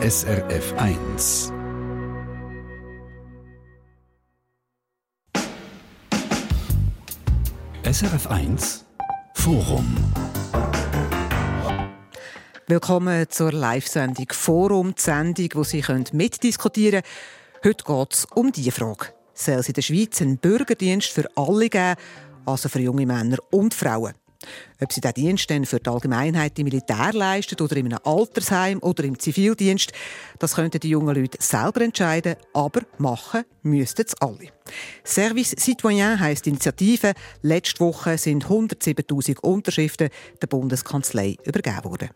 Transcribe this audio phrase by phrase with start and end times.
[0.00, 1.52] SRF 1.
[7.82, 8.84] SRF 1
[9.34, 9.96] Forum.
[12.68, 17.64] Willkommen zur Live-Sendung Forum, die Sendung, wo Sie mitdiskutieren können.
[17.64, 19.06] Heute geht es um diese Frage.
[19.34, 21.96] Soll es in der Schweiz einen Bürgerdienst für alle geben,
[22.46, 24.14] also für junge Männer und Frauen?
[24.80, 28.78] Ob sie diesen Dienst dann für die Allgemeinheit im Militär leisten oder in einem Altersheim
[28.80, 29.92] oder im Zivildienst,
[30.38, 34.50] das könnten die jungen Leute selber entscheiden, aber machen müssten es alle.
[35.04, 37.14] Service Citoyen heisst Initiative.
[37.42, 42.10] Letzte Woche sind 107.000 Unterschriften der Bundeskanzlei übergeben worden.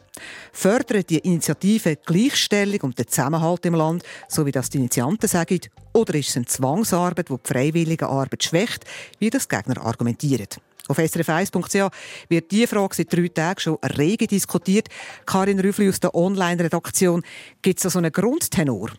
[0.52, 5.60] Fördert die Initiative Gleichstellung und den Zusammenhalt im Land, so wie das die Initianten sagen,
[5.92, 8.84] oder ist es eine Zwangsarbeit, die die freiwillige Arbeit schwächt,
[9.18, 10.48] wie das Gegner argumentieren?
[10.88, 11.94] Auf srf1.ch
[12.28, 14.88] wird diese Frage seit drei Tagen schon rege diskutiert.
[15.26, 17.22] Karin Rüffli aus der Online-Redaktion.
[17.62, 18.90] Gibt es da so einen Grundtenor?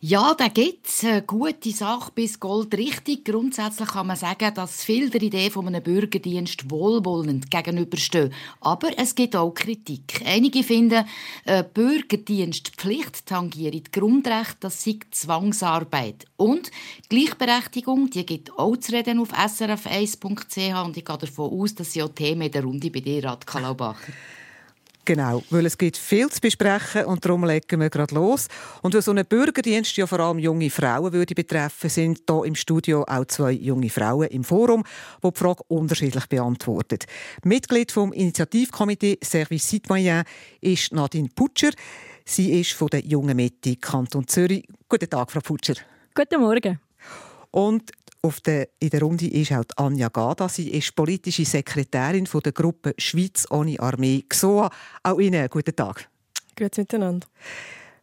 [0.00, 3.24] Ja, da gibt es eine gute Sache bis Gold richtig.
[3.24, 8.32] Grundsätzlich kann man sagen, dass viele der Idee von einem Bürgerdienst wohlwollend gegenüberstehen.
[8.60, 10.22] Aber es gibt auch Kritik.
[10.24, 11.04] Einige finden,
[11.44, 16.26] eine Bürgerdienstpflicht tangiert die Grundrechte, das sei Zwangsarbeit.
[16.36, 16.70] Und
[17.08, 22.04] Gleichberechtigung, die gibt auch zu reden auf srf1.ch und ich gehe davon aus, dass sie
[22.04, 24.12] auch Themen in der Runde bei dir, Radka Laubacher.
[25.08, 28.46] Genau, weil es gibt viel zu besprechen und darum legen wir gerade los.
[28.82, 32.54] Und weil so ein Bürgerdienst ja vor allem junge Frauen würde betreffen, sind hier im
[32.54, 34.84] Studio auch zwei junge Frauen im Forum,
[35.24, 36.98] die die Frage unterschiedlich beantworten.
[37.42, 40.24] Mitglied vom Initiativkomitee Service Citoyen
[40.60, 41.70] ist Nadine Putscher.
[42.26, 44.68] Sie ist von der Jungen Mitte Kanton Zürich.
[44.90, 45.76] Guten Tag, Frau Putscher.
[46.14, 46.80] Guten Morgen.
[47.50, 47.92] Und
[48.46, 50.48] der, in der Runde ist auch Anja Gada.
[50.48, 54.70] Sie ist politische Sekretärin von der Gruppe Schweiz ohne Armee GSOA.
[55.02, 56.08] Auch Ihnen einen guten Tag.
[56.56, 57.26] Grüezi miteinander.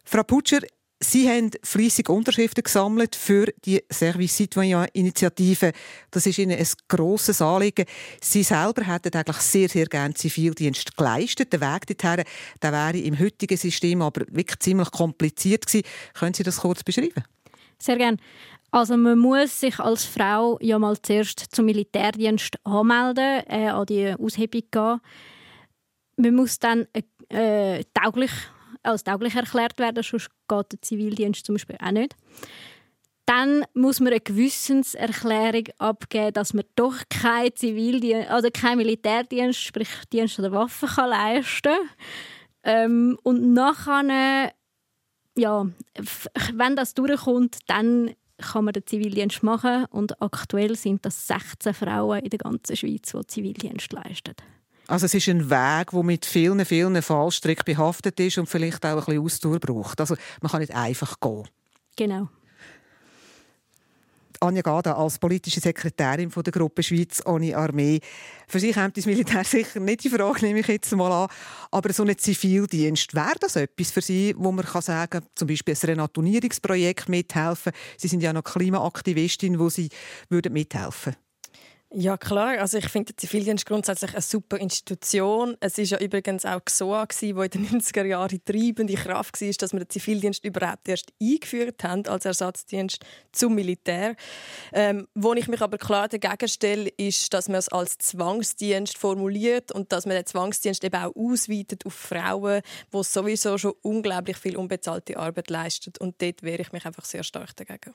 [0.04, 0.60] Frau Putscher,
[0.98, 5.72] Sie haben fließig Unterschriften gesammelt für die Service Citoyen Initiative.
[6.10, 7.84] Das ist Ihnen ein grosses Anliegen.
[8.22, 11.52] Sie selber hätten eigentlich sehr, sehr gerne Zivildienst geleistet.
[11.52, 12.24] Der Weg dorthin
[12.62, 15.86] der wäre im heutigen System aber wirklich ziemlich kompliziert gewesen.
[16.14, 17.24] Können Sie das kurz beschreiben?
[17.78, 18.16] Sehr gerne.
[18.76, 24.12] Also man muss sich als Frau ja mal zuerst zum Militärdienst anmelden, äh, an die
[24.12, 25.00] Aushebung gehen.
[26.18, 26.86] Man muss dann
[27.30, 28.32] äh, tauglich,
[28.82, 32.16] als tauglich erklärt werden, sonst geht der Zivildienst zum Beispiel auch nicht.
[33.24, 39.88] Dann muss man eine Gewissenserklärung abgeben, dass man doch kein Zivildienst, also kein Militärdienst, sprich
[40.12, 41.78] Dienst oder Waffen kann leisten
[42.62, 44.52] ähm, Und nachher,
[45.34, 45.66] ja,
[46.52, 52.20] wenn das durchkommt, dann kann man den Zivildienst machen und aktuell sind das 16 Frauen
[52.20, 54.34] in der ganzen Schweiz, die Zivildienst leisten.
[54.88, 58.92] Also es ist ein Weg, der mit vielen, vielen Fallstricken behaftet ist und vielleicht auch
[58.92, 60.00] ein bisschen Ausdauer braucht.
[60.00, 61.48] Also man kann nicht einfach gehen.
[61.96, 62.28] Genau.
[64.40, 68.00] Anja Gada als politische Sekretärin von der Gruppe Schweiz ohne Armee.
[68.48, 71.28] Für Sie kommt das Militär sicher nicht die Frage, nehme ich jetzt mal an.
[71.70, 75.74] Aber so ein Zivildienst, wäre das etwas für Sie, wo man kann sagen zum Beispiel
[75.74, 77.72] ein Renaturierungsprojekt mithelfen?
[77.96, 79.88] Sie sind ja noch Klimaaktivistin, wo Sie
[80.28, 81.25] würden mithelfen würden.
[81.98, 82.58] Ja, klar.
[82.58, 85.56] Also ich finde, der Zivildienst grundsätzlich eine super Institution.
[85.60, 89.72] Es ist ja übrigens auch GSOA, die in den 90er Jahren treibende Kraft war, dass
[89.72, 93.02] wir den Zivildienst überhaupt erst eingeführt haben als Ersatzdienst
[93.32, 94.14] zum Militär.
[94.74, 99.72] Ähm, wo ich mich aber klar dagegen stelle, ist, dass man es als Zwangsdienst formuliert
[99.72, 102.60] und dass man den Zwangsdienst eben auch ausweitet auf Frauen,
[102.92, 105.94] die sowieso schon unglaublich viel unbezahlte Arbeit leisten.
[105.98, 107.94] Und dort wehre ich mich einfach sehr stark dagegen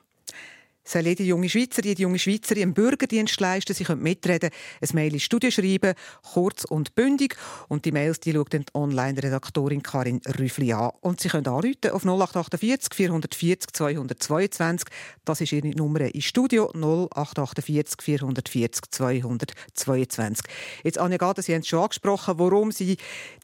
[0.84, 3.74] soll jede junge Schweizer, jede junge Schweizerin einen Bürgerdienst leisten.
[3.74, 4.50] Sie können mitreden,
[4.80, 5.94] ein Mail in Studie schreiben,
[6.32, 7.36] kurz und bündig.
[7.68, 10.90] Und die Mails die schaut die Online-Redaktorin Karin Rüffli an.
[11.00, 14.88] Und Sie können anrufen auf 0848 440 222.
[15.24, 20.44] Das ist Ihre Nummer im Studio 0848 440 222.
[20.84, 22.96] Jetzt, Anja Gade, Sie haben es schon angesprochen, warum Sie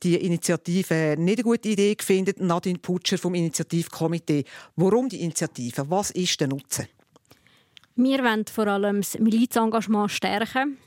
[0.02, 2.46] die Initiative nicht eine gute Idee finden.
[2.46, 4.44] Nadine Putscher vom Initiativkomitee.
[4.76, 5.88] Warum die Initiative?
[5.88, 6.86] Was ist der Nutzen?
[8.00, 10.78] Wir wollen vor allem das Milizengagement stärken,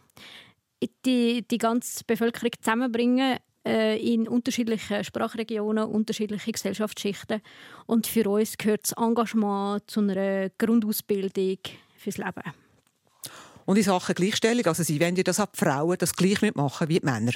[1.05, 3.37] die, die ganze Bevölkerung zusammenbringen
[3.67, 7.41] äh, in unterschiedlichen Sprachregionen, unterschiedliche Gesellschaftsschichten.
[7.85, 11.59] Und für uns gehört das Engagement zu einer Grundausbildung
[11.97, 12.53] fürs Leben.
[13.65, 17.01] Und in Sachen Gleichstellung, also Sie wollen ja, dass die Frauen das gleich mitmachen wie
[17.01, 17.33] die Männer?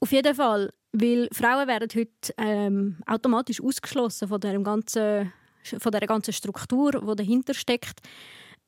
[0.00, 5.32] Auf jeden Fall, weil Frauen werden heute ähm, automatisch ausgeschlossen von der ganzen,
[5.62, 8.00] von der ganzen Struktur, die dahinter steckt.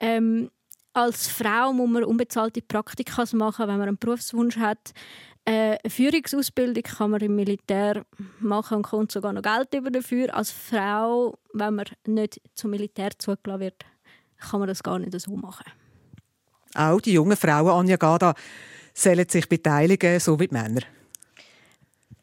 [0.00, 0.50] Ähm,
[0.92, 4.92] als Frau muss man unbezahlte Praktika machen, wenn man einen Berufswunsch hat.
[5.44, 8.04] Äh, eine Führungsausbildung kann man im Militär
[8.40, 10.34] machen und kommt sogar noch Geld über dafür.
[10.34, 13.84] Als Frau, wenn man nicht zum Militär zugelassen wird,
[14.38, 15.64] kann man das gar nicht so machen.
[16.74, 18.34] Auch die jungen Frauen, Anja Gada,
[18.92, 20.82] sollen sich beteiligen, so wie die Männer.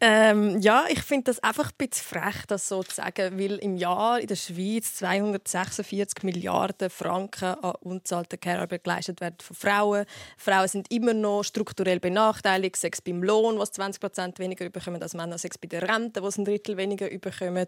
[0.02, 3.78] Ähm, ja, ich finde das einfach ein bisschen frech, das so zu sagen, weil im
[3.78, 10.06] Jahr in der Schweiz 246 Milliarden Franken an unzahlter Care-Arbeit geleistet werden von Frauen.
[10.38, 15.14] Frauen sind immer noch strukturell benachteiligt, sechs beim Lohn, was 20 Prozent weniger bekommen als
[15.14, 17.66] Männer, sechs bei der Rente, was ein Drittel weniger bekommen,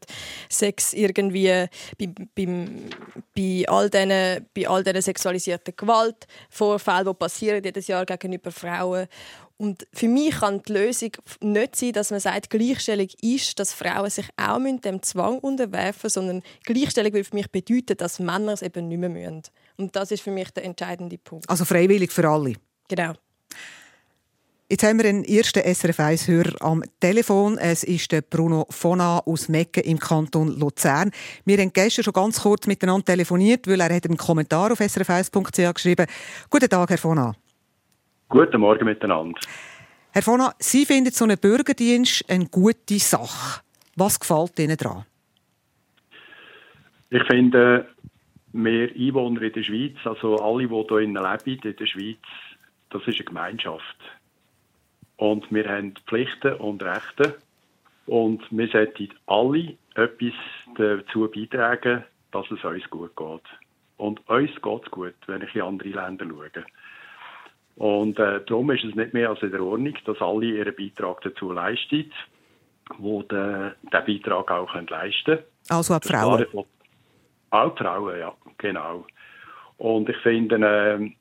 [0.49, 2.89] sechs irgendwie bei, beim,
[3.37, 9.07] bei all diesen bei all diesen sexualisierten Gewaltvorfällen, die passieren jedes Jahr gegenüber Frauen
[9.57, 11.11] und für mich kann die Lösung
[11.41, 16.13] nicht sein, dass man sagt, Gleichstellung ist, dass Frauen sich auch dem Zwang unterwerfen müssen,
[16.13, 19.41] sondern Gleichstellung will für mich bedeuten, dass Männer es eben nicht mehr müssen.
[19.77, 21.49] Und das ist für mich der entscheidende Punkt.
[21.49, 22.53] Also freiwillig für alle?
[22.87, 23.13] Genau.
[24.69, 27.57] Jetzt haben wir einen ersten SRF 1-Hörer am Telefon.
[27.57, 31.11] Es ist der Bruno Fona aus Mecken im Kanton Luzern.
[31.45, 36.01] Wir haben gestern schon ganz kurz miteinander telefoniert, weil er einen Kommentar auf srf1.ch geschrieben
[36.03, 36.09] hat.
[36.49, 37.33] Guten Tag, Herr Fona.
[38.29, 39.39] Guten Morgen miteinander.
[40.11, 43.61] Herr Fona, Sie finden so einen Bürgerdienst eine gute Sache.
[43.95, 45.05] Was gefällt Ihnen daran?
[47.09, 47.87] Ich finde,
[48.51, 52.17] wir Einwohner in der Schweiz, also alle, die hier leben in der Schweiz,
[52.89, 53.97] das ist eine Gemeinschaft.
[55.15, 57.37] Und wir haben Pflichten und Rechte.
[58.07, 60.33] Und wir sollten alle etwas
[60.75, 63.43] dazu beitragen, dass es uns gut geht.
[63.95, 66.65] Und uns geht es gut, wenn ich in andere Länder schaue.
[67.77, 71.21] Und äh, darum ist es nicht mehr als in der Ordnung, dass alle ihren Beitrag
[71.21, 72.11] dazu leisten,
[72.97, 75.43] die den, den Beitrag auch können leisten können.
[75.69, 76.45] Also auch die Frauen?
[77.51, 79.05] Auch die Frauen, ja, genau.
[79.77, 81.11] Und ich finde, äh,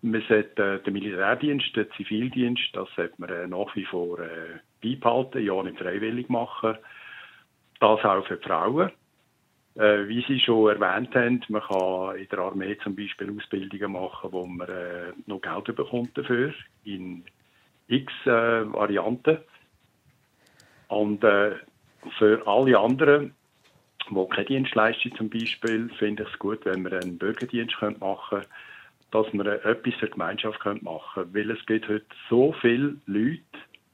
[0.00, 4.60] man sollte äh, den Militärdienst, den Zivildienst, das sollte man äh, nach wie vor äh,
[4.82, 6.78] beibehalten, ja nicht freiwillig machen.
[7.80, 8.90] Das auch für die Frauen.
[9.74, 14.30] Äh, wie Sie schon erwähnt haben, man kann in der Armee zum Beispiel Ausbildungen machen,
[14.30, 16.52] wo man äh, noch Geld bekommt dafür,
[16.84, 17.24] in
[17.88, 19.38] x äh, Varianten.
[20.88, 21.52] Und äh,
[22.18, 23.34] für alle anderen,
[24.10, 28.46] die keine Dienstleistung zum Beispiel, finde ich es gut, wenn wir einen Bürgerdienst machen können,
[29.10, 30.82] dass wir etwas für die Gemeinschaft machen
[31.14, 31.34] können.
[31.34, 33.40] Weil es gibt heute so viele Leute,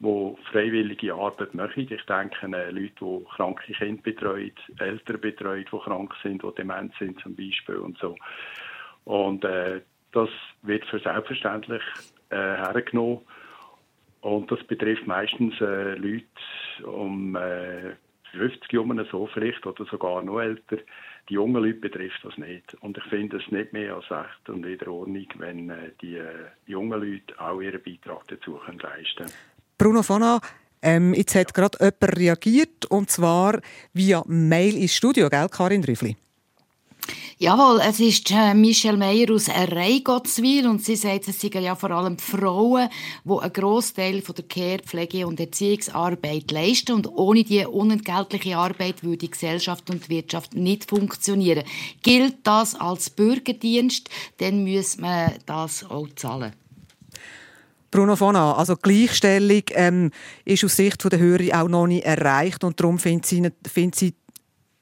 [0.01, 1.89] die freiwillige Arbeit machen.
[1.91, 6.93] Ich denke an Leute, die kranke Kinder betreuen, Eltern betreuen, die krank sind, die dement
[6.99, 8.17] sind zum Beispiel und so.
[9.05, 9.81] Und äh,
[10.13, 10.29] das
[10.63, 11.83] wird für selbstverständlich
[12.31, 13.21] äh, hergenommen.
[14.21, 16.27] Und das betrifft meistens äh, Leute
[16.85, 17.95] um äh,
[18.33, 20.79] 50 Jahre so vielleicht oder sogar noch älter.
[21.29, 22.75] Die jungen Leute betrifft das nicht.
[22.81, 26.17] Und ich finde es nicht mehr als recht und in der Ordnung, wenn äh, die
[26.17, 29.58] äh, jungen Leute auch ihren Beitrag dazu können leisten können.
[29.79, 30.41] Bruno Fana,
[30.83, 33.61] ähm, jetzt hat gerade jemand reagiert, und zwar
[33.93, 36.17] via Mail ins Studio, gell, Karin Drüffli?
[37.39, 41.93] Jawohl, es ist äh, Michelle Meyer aus Reigottswil und sie sagt, es sind ja vor
[41.93, 42.89] allem Frauen,
[43.25, 49.05] die einen Großteil von der Care-, Pflege- und Erziehungsarbeit leisten und ohne diese unentgeltliche Arbeit
[49.05, 51.63] würde die Gesellschaft und die Wirtschaft nicht funktionieren.
[52.03, 56.53] Gilt das als Bürgerdienst, dann muss man das auch zahlen.
[57.91, 60.11] Bruno Fona, also Gleichstellung ähm,
[60.45, 64.15] ist aus Sicht der Hörer auch noch nicht erreicht und darum findet sie, findet sie,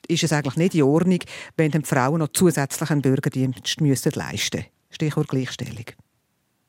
[0.09, 1.21] ist es eigentlich nicht in Ordnung,
[1.57, 4.71] wenn die Frauen noch zusätzlich einen Bürgerdienst müssen leisten müssen.
[4.91, 5.85] Stichwort Gleichstellung.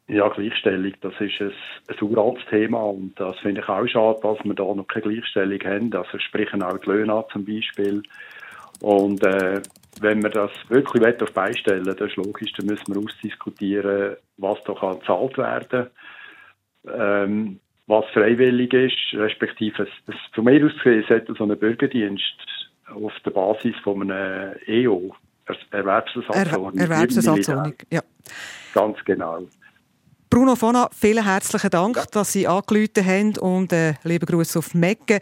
[0.10, 1.51] Ja, Gleichstellung, das ist ein,
[1.88, 5.60] ein uraltes Thema und das finde ich auch schade, dass wir da noch keine Gleichstellung
[5.65, 5.94] haben.
[5.94, 8.03] Also sprechen auch die Löhne an zum Beispiel.
[8.82, 9.62] Und äh,
[10.01, 14.74] wenn wir das wirklich auf beistellen das ist logisch, dann müssen wir ausdiskutieren, was da
[14.75, 15.88] kann gezahlt werden kann
[16.96, 22.24] ähm, was freiwillig ist, respektive es, es, von mir aus gesehen sollte so ein Bürgerdienst
[22.94, 25.15] auf der Basis von einem EO,
[25.72, 26.77] Erwerbsersatzordnung.
[26.77, 28.01] Er Erwerbsersatzordnung, ja.
[28.74, 29.48] Ganz genau.
[30.29, 32.03] Bruno Fona, vielen herzlichen Dank, ja.
[32.12, 35.20] dass Sie angerufen haben und äh, liebe Grüße auf Mecke.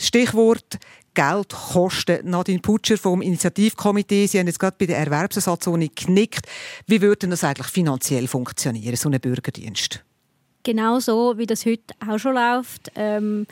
[0.00, 0.78] Stichwort
[1.12, 2.28] Geld kosten.
[2.28, 6.46] Nadine Putscher vom Initiativkomitee, Sie haben jetzt gerade bei der Erwerbsersatzordnung geknickt.
[6.86, 10.03] Wie würde das eigentlich finanziell funktionieren, so ein Bürgerdienst?
[10.64, 13.46] Genau so, wie das heute auch schon läuft, ähm,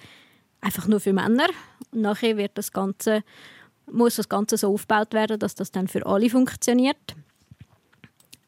[0.60, 1.48] einfach nur für Männer.
[1.92, 3.22] Und nachher wird das Ganze,
[3.90, 7.14] muss das Ganze so aufgebaut werden, dass das dann für alle funktioniert.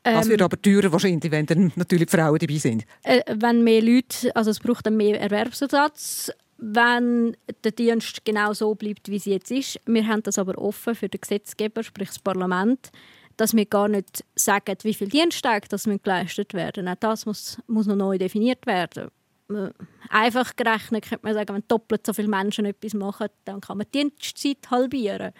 [0.02, 2.84] Das wird ähm, aber teurer wahrscheinlich, wenn dann natürlich Frauen dabei sind.
[3.04, 8.74] Äh, wenn mehr Leute, also es braucht dann mehr Erwerbsersatz, wenn der Dienst genau so
[8.74, 9.80] bleibt, wie es jetzt ist.
[9.86, 12.90] Wir haben das aber offen für den Gesetzgeber, sprich das Parlament,
[13.36, 16.88] dass wir gar nicht sagen, wie viele Diensttage das geleistet werden.
[16.88, 19.10] Auch das muss, muss noch neu definiert werden.
[19.50, 19.70] äh,
[20.08, 23.86] einfach gerechnet könnte man sagen, wenn doppelt so viele Menschen etwas machen, dann kann man
[23.92, 25.32] die Dienstzeit halbieren.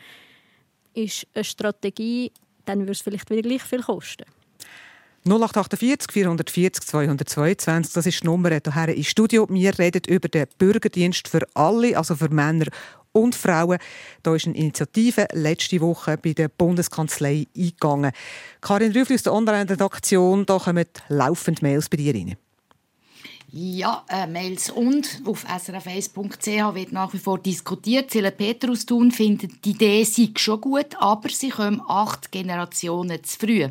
[0.95, 2.33] Ist eine Strategie,
[2.65, 4.25] dann würde es vielleicht wieder gleich viel kosten.
[5.27, 9.47] 0848 440 222, das ist die Nummer hierher ins Studio.
[9.49, 12.67] Wir reden über den Bürgerdienst für alle, also für Männer
[13.15, 13.79] und Frauen.
[14.23, 18.13] Da ist eine Initiative letzte Woche bei der Bundeskanzlei eingegangen.
[18.61, 22.37] Karin Rüffli aus der Online-Redaktion, da kommen laufend Mails bei dir rein.
[23.57, 28.11] Ja, äh, Mails und auf srf1.ch wird nach wie vor diskutiert.
[28.11, 33.39] Zille Petrus tun findet, die Idee sei schon gut, aber sie kommen acht Generationen zu
[33.39, 33.69] früh.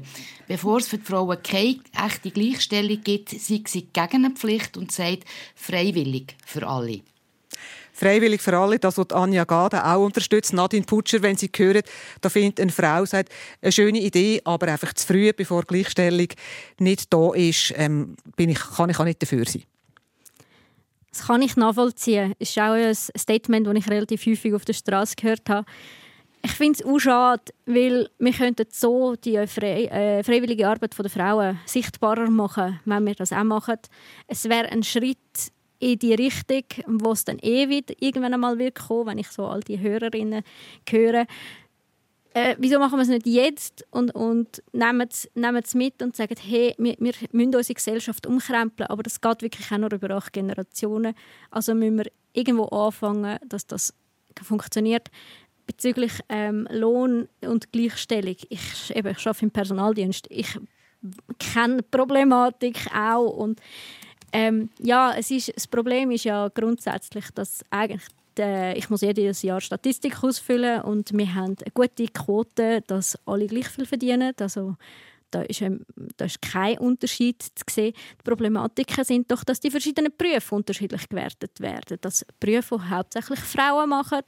[0.48, 4.94] Bevor es für die Frauen keine echte Gleichstellung gibt, sei sie gegen eine Pflicht und
[4.94, 7.02] sagt freiwillig für alle.
[7.94, 10.52] Freiwillig für alle, das wird Anja Gade auch unterstützt.
[10.52, 11.84] Nadine Putscher, wenn sie hören,
[12.22, 13.32] da findet eine Frau, sagt,
[13.62, 16.28] eine schöne Idee, aber einfach zu früh, bevor Gleichstellung
[16.80, 19.64] nicht da ist, ähm, bin ich, kann ich auch nicht dafür sein.
[21.12, 22.34] Das kann ich nachvollziehen.
[22.40, 25.66] Das ist auch ein Statement, das ich relativ häufig auf der Straße gehört habe.
[26.46, 31.10] Ich finde es auch schade, weil wir könnten so die frei, äh, freiwillige Arbeit der
[31.10, 33.78] Frauen sichtbarer machen, wenn wir das auch machen.
[34.28, 35.18] Es wäre ein Schritt
[35.84, 39.46] in die Richtung, wo es dann eh wieder irgendwann einmal wird kommen, wenn ich so
[39.46, 40.44] all die Hörerinnen
[40.90, 41.26] höre
[42.34, 46.16] äh, wieso machen wir es nicht jetzt und, und nehmen, es, nehmen es mit und
[46.16, 50.10] sagen, hey, wir, wir müssen unsere Gesellschaft umkrempeln, aber das geht wirklich auch nur über
[50.12, 51.14] acht Generationen.
[51.52, 53.94] Also müssen wir irgendwo anfangen, dass das
[54.42, 55.10] funktioniert.
[55.68, 60.60] Bezüglich ähm, Lohn und Gleichstellung, ich, eben, ich arbeite im Personaldienst, ich
[61.38, 63.62] kenne die Problematik auch und
[64.34, 68.04] ähm, ja, es ist, das Problem ist ja grundsätzlich, dass eigentlich
[68.40, 73.46] äh, ich muss jedes Jahr Statistik ausfüllen und wir haben eine gute Quote, dass alle
[73.46, 74.34] gleich viel verdienen.
[74.40, 74.76] Also
[75.30, 75.64] da ist,
[76.18, 77.94] da ist kein Unterschied zu sehen.
[77.94, 81.98] Die Problematiken sind doch, dass die verschiedenen Berufe unterschiedlich gewertet werden.
[82.02, 84.22] Dass Berufe, die hauptsächlich Frauen machen,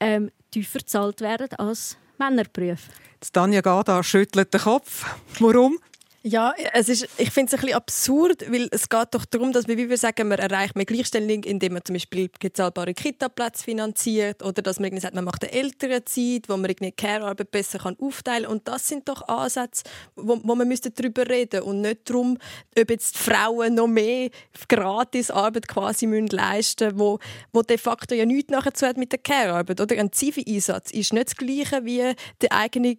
[0.00, 2.90] ähm, tiefer bezahlt werden als Männerberufe.
[3.32, 5.06] Tanja Gada schüttelt den Kopf.
[5.40, 5.78] Warum?
[6.26, 9.68] Ja, es ist, ich finde es ein bisschen absurd, weil es geht doch darum, dass
[9.68, 14.42] wir, wie wir sagen, man erreicht mehr Gleichstellung, indem man zum Beispiel bezahlbare Kita-Plätze finanziert
[14.42, 17.98] oder dass man sagt, man macht eine ältere Zeit, wo man irgendwie Care-Arbeit besser kann
[18.00, 18.52] aufteilen kann.
[18.52, 19.84] Und das sind doch Ansätze,
[20.16, 22.38] wo, wo man müsste darüber reden und nicht darum,
[22.74, 24.30] ob jetzt die Frauen noch mehr
[24.66, 27.18] gratis Arbeit quasi müssen leisten müssen, wo,
[27.52, 29.78] wo de facto ja nichts nachher zu hat mit der Care-Arbeit.
[29.78, 32.96] Oder ein Zivi-Einsatz ist nicht das Gleiche wie die eigene,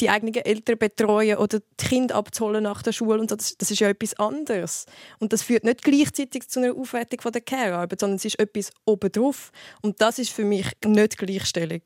[0.00, 3.56] die eigenen Eltern betreuen oder die Kinder abzuholen Schule nach der Schule und so, das,
[3.56, 4.86] das ist ja etwas anderes.
[5.18, 8.72] Und das führt nicht gleichzeitig zu einer Aufwertung von der Care-Arbeit, sondern es ist etwas
[8.84, 9.52] obendrauf.
[9.82, 11.82] Und das ist für mich nicht Gleichstellung.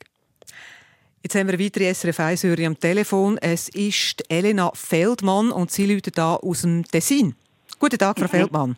[1.22, 3.38] Jetzt haben wir eine weitere SRF 1 am Telefon.
[3.38, 7.34] Es ist Elena Feldmann und sie läutet da aus dem Tessin.
[7.78, 8.28] Guten Tag, Frau.
[8.28, 8.76] Feldmann.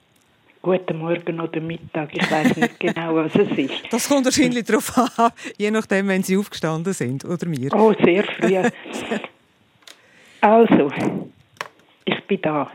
[0.61, 3.75] Guten Morgen oder Mittag, ich weiß nicht genau, was es ist.
[3.91, 7.75] Das kommt wahrscheinlich darauf an, je nachdem, wenn Sie aufgestanden sind oder mir.
[7.75, 8.57] Oh, sehr früh.
[10.41, 10.89] also,
[12.05, 12.71] ich bin da.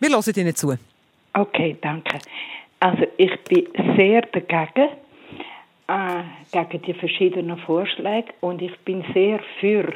[0.00, 0.76] Wir hören Ihnen zu.
[1.32, 2.18] Okay, danke.
[2.80, 3.66] Also ich bin
[3.96, 4.90] sehr dagegen,
[5.88, 9.92] äh, gegen die verschiedenen Vorschläge und ich bin sehr für,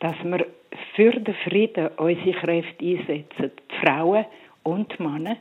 [0.00, 0.46] dass wir
[0.94, 4.26] für den Frieden unsere Kräfte einsetzen, die Frauen
[4.62, 5.36] und die Männer,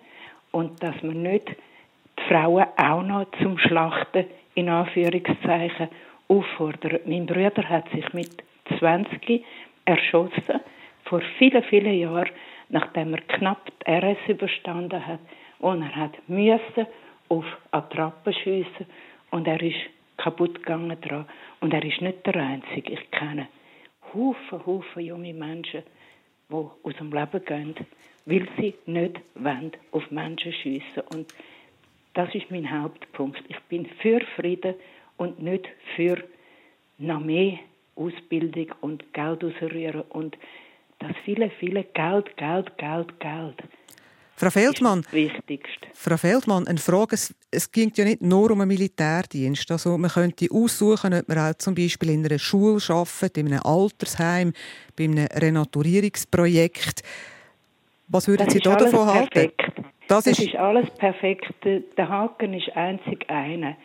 [0.51, 5.89] und dass wir nicht die Frauen auch noch zum Schlachten in Anführungszeichen
[6.27, 7.00] auffordern.
[7.05, 8.43] Mein Bruder hat sich mit
[8.79, 9.43] 20
[9.86, 10.62] erschossen
[11.13, 12.32] vor vielen, vielen Jahren,
[12.70, 15.20] nachdem er knapp die RS überstanden hat
[15.60, 16.88] und er hat müssen
[17.29, 18.88] auf Attrappen schiessen
[19.29, 19.77] und er ist
[20.17, 21.27] kaputt gegangen dran.
[21.60, 22.93] Und er ist nicht der Einzige.
[22.93, 23.48] Ich kenne
[24.12, 25.84] Haufen, Haufen junge Menschen,
[26.50, 27.75] die aus dem Leben gehen,
[28.25, 31.03] weil sie nicht wollen, auf Menschen schiessen.
[31.13, 31.32] Und
[32.15, 33.43] das ist mein Hauptpunkt.
[33.50, 34.74] Ich bin für Frieden
[35.17, 36.24] und nicht für
[36.98, 37.60] noch mehr
[37.96, 40.36] Ausbildung und Geld ausrühren und
[41.00, 43.64] das viele, viele Geld, Geld, Geld, Geld.
[44.36, 45.06] Frau Feldmann.
[45.94, 47.16] Frau Feldmann, eine Frage.
[47.16, 49.70] Es, es ging ja nicht nur um einen Militärdienst.
[49.72, 53.62] Also man könnte aussuchen, ob man auch zum Beispiel in einer Schule arbeitet, in einem
[53.64, 54.54] Altersheim,
[54.98, 57.04] bei einem Renaturierungsprojekt.
[58.08, 59.52] Was würden das Sie da davon halten?
[60.08, 61.54] Das, das ist, ist alles perfekt.
[61.64, 63.78] Der Haken ist einzig einer.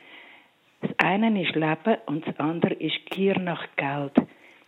[0.81, 4.13] Das eine ist Leben und das andere ist Gier nach Geld.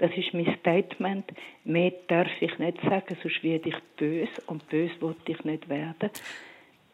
[0.00, 1.30] Das ist mein Statement.
[1.64, 6.11] Mehr darf ich nicht sagen, sonst werde ich böse und böse wollte ich nicht werden.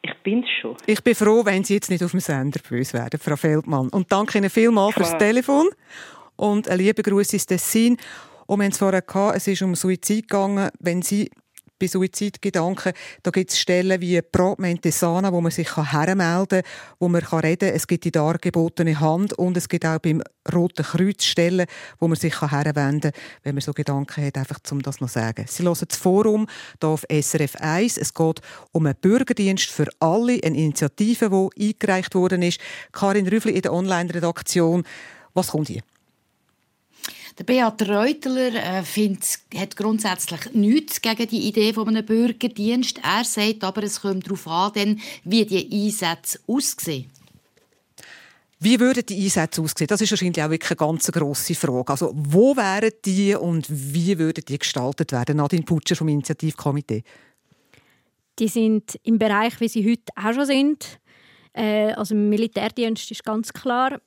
[0.02, 0.76] Ich bin es schon.
[0.86, 3.90] Ich bin froh, wenn Sie jetzt nicht auf dem Sender böse werden, Frau Feldmann.
[3.90, 5.06] Und danke Ihnen vielmals Klar.
[5.06, 5.68] fürs Telefon
[6.34, 7.96] und ein lieber Gruß ins Tessin.
[8.46, 10.70] Und wir haben es vorher gehabt, es ist um Suizid gegangen.
[10.80, 11.30] Wenn Sie
[11.78, 12.92] bei Suizidgedanken.
[13.22, 17.68] Da gibt es Stellen wie Pro Mentesana, wo man sich hermelden kann, wo man reden
[17.68, 17.76] kann.
[17.76, 21.66] Es gibt die dargebotene Hand und es gibt auch beim Roten Kreuz Stellen,
[21.98, 25.14] wo man sich herwenden kann, wenn man so Gedanken hat, einfach um das noch zu
[25.14, 25.44] sagen.
[25.48, 26.46] Sie hören das Forum
[26.80, 27.98] hier auf SRF 1.
[27.98, 28.40] Es geht
[28.72, 32.60] um einen Bürgerdienst für alle, eine Initiative, die eingereicht worden ist.
[32.92, 34.84] Karin Rüffli in der Online-Redaktion.
[35.34, 35.82] Was kommt hier?
[37.38, 43.00] Der Beat Reutler äh, findet, hat grundsätzlich nichts gegen die Idee von einem Bürgerdienst.
[43.02, 47.10] Er sagt aber, es kommt darauf an, wie die Einsätze aussehen.
[48.58, 49.86] Wie würden die Einsätze aussehen?
[49.86, 51.92] Das ist wahrscheinlich auch wirklich eine ganz grosse Frage.
[51.92, 55.36] Also, wo wären die und wie würden die gestaltet werden?
[55.36, 57.04] Nadine Putscher vom Initiativkomitee.
[58.38, 61.00] Die sind im Bereich, wie sie heute auch schon sind.
[61.52, 64.00] Äh, also im Militärdienst ist ganz klar.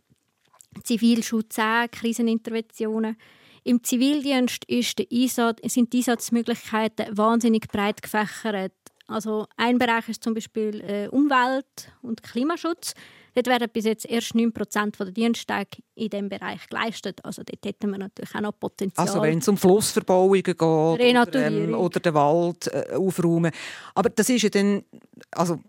[0.84, 3.18] Zivilschutz auch, Kriseninterventionen.
[3.64, 8.74] Im Zivildienst Einsatz, sind die Einsatzmöglichkeiten wahnsinnig breit gefächert.
[9.08, 12.94] Also ein Bereich ist zum Beispiel äh, Umwelt- und Klimaschutz.
[13.34, 17.20] Dort werden bis jetzt erst 9% der Diensttage in diesem Bereich geleistet.
[17.24, 19.08] Also dort hätten wir natürlich auch noch Potenzial.
[19.08, 23.52] Also wenn es um Flussverbauungen geht oder, ähm, oder den Wald äh, aufräumen.
[23.96, 24.84] Aber das ist ja dann,
[25.32, 25.60] also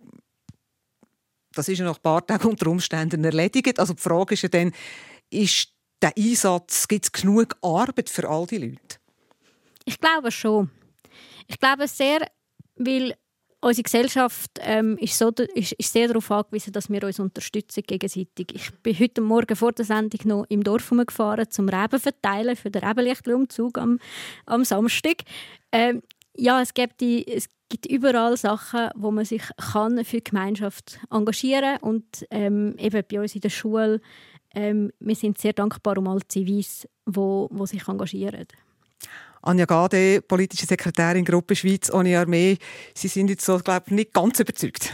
[1.54, 3.78] das ist ja nach ein paar Tagen unter Umständen erledigt.
[3.78, 4.72] Also die Frage ist ja dann,
[5.30, 8.98] ist der Einsatz, gibt es genug Arbeit für all die Leute?
[9.84, 10.70] Ich glaube schon.
[11.46, 12.26] Ich glaube sehr,
[12.76, 13.14] weil
[13.60, 18.54] unsere Gesellschaft ähm, ist, so, ist, ist, sehr darauf angewiesen, dass wir uns unterstützen gegenseitig.
[18.54, 22.70] Ich bin heute Morgen vor der Sendung noch im Dorf gefahren, zum Reben verteilen für
[22.70, 23.98] den Rebenlichtumzug am,
[24.46, 25.22] am Samstag.
[25.72, 26.02] Ähm,
[26.36, 31.00] ja, es gibt, die, es gibt überall Sachen, wo man sich kann für die Gemeinschaft
[31.10, 31.88] engagieren kann.
[31.88, 34.02] Und ähm, eben bei uns in der Schule,
[34.54, 38.46] ähm, wir sind sehr dankbar um alle Zivis, die wo, wo sich engagieren.
[39.42, 42.58] Anja Gade, politische Sekretärin Gruppe Schweiz ohne Armee.
[42.94, 44.92] Sie sind jetzt so, glaube ich, nicht ganz überzeugt.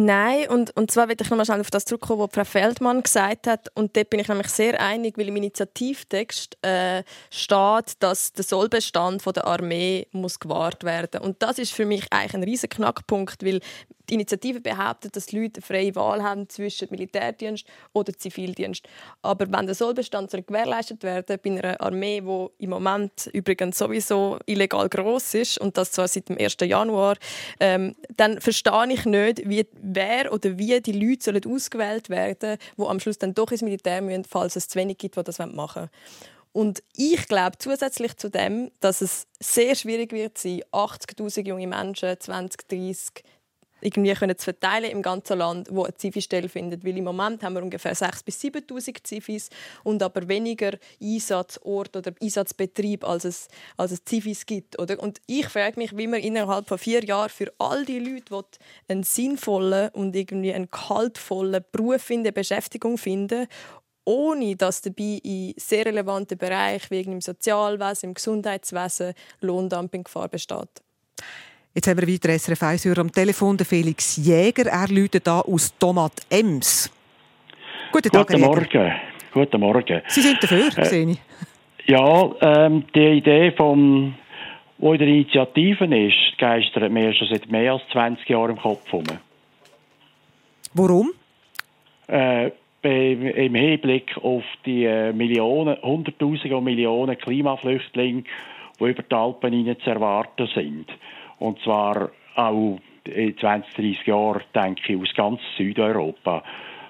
[0.00, 3.48] Nein, und, und zwar will ich nochmal schnell auf das zurückkommen, was Frau Feldmann gesagt
[3.48, 3.68] hat.
[3.74, 9.22] Und dort bin ich nämlich sehr einig, weil im Initiativtext äh, steht, dass der Sollbestand
[9.22, 11.20] von der Armee muss gewahrt werden.
[11.20, 13.60] Und das ist für mich eigentlich ein riesiger Knackpunkt, weil
[14.08, 18.86] die Initiative behauptet, dass die Leute freie Wahl haben zwischen Militärdienst oder Zivildienst.
[19.22, 24.88] Aber wenn der Sollbestand gewährleistet werden bei einer Armee, die im Moment übrigens sowieso illegal
[24.88, 26.56] groß ist und das zwar seit dem 1.
[26.62, 27.16] Januar,
[27.60, 32.82] ähm, dann verstehe ich nicht, wie, wer oder wie die Leute sollen ausgewählt werden, die
[32.82, 35.56] am Schluss dann doch ins Militär müssen, falls es zu wenig gibt, die das machen
[35.56, 35.90] wollen.
[36.52, 42.18] Und ich glaube zusätzlich zu dem, dass es sehr schwierig wird sein, 80'000 junge Menschen
[42.18, 43.22] 2030
[43.80, 46.84] irgendwie können zu verteilen im ganzen Land, wo eine Zivi-Stelle findet.
[46.84, 49.48] Weil im Moment haben wir ungefähr 6.000 bis 7.000 Zivis
[49.84, 54.78] und aber weniger Einsatzort oder Einsatzbetrieb, als es, als es Zivis gibt.
[54.78, 54.98] Oder?
[55.00, 58.48] Und ich frage mich, wie man innerhalb von vier Jahren für all die Leute
[58.88, 63.46] einen sinnvollen und irgendwie einen kaltvollen Beruf finden, Beschäftigung finden
[64.08, 69.12] ohne dass dabei in sehr relevanten Bereichen wie im Sozialwesen, im Gesundheitswesen
[69.42, 70.82] Lohndumpinggefahr besteht.
[71.78, 74.66] Jetzt haben wir weiter SRF 1 am Telefon, den Felix Jäger.
[74.66, 76.90] Er läutet da aus Tomat Ems.
[77.92, 78.92] Guten Tag, Guten Morgen.
[79.32, 80.02] Guten Morgen.
[80.08, 81.18] Sie sind dafür, äh, sehe ich.
[81.86, 84.12] Ja, ähm, die Idee, vom,
[84.78, 88.84] die in der Initiative ist, geistert mir schon seit mehr als 20 Jahren im Kopf
[88.90, 89.04] herum.
[90.74, 91.12] Warum?
[92.08, 92.50] Äh,
[92.82, 98.24] im Hinblick auf die äh, Millionen, Hunderttausende und Millionen Klimaflüchtlinge,
[98.80, 100.90] die über die Alpen hinein zu erwarten sind.
[101.38, 106.42] Und zwar auch in 20, 30 Jahren, denke ich, aus ganz Südeuropa.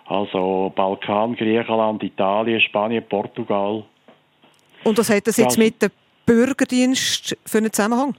[0.07, 3.85] Also Balkan, Griechenland, Italien, Spanien, Portugal.
[4.85, 5.91] Und was hat das jetzt mit dem
[6.25, 8.15] Bürgerdienst für einen Zusammenhang?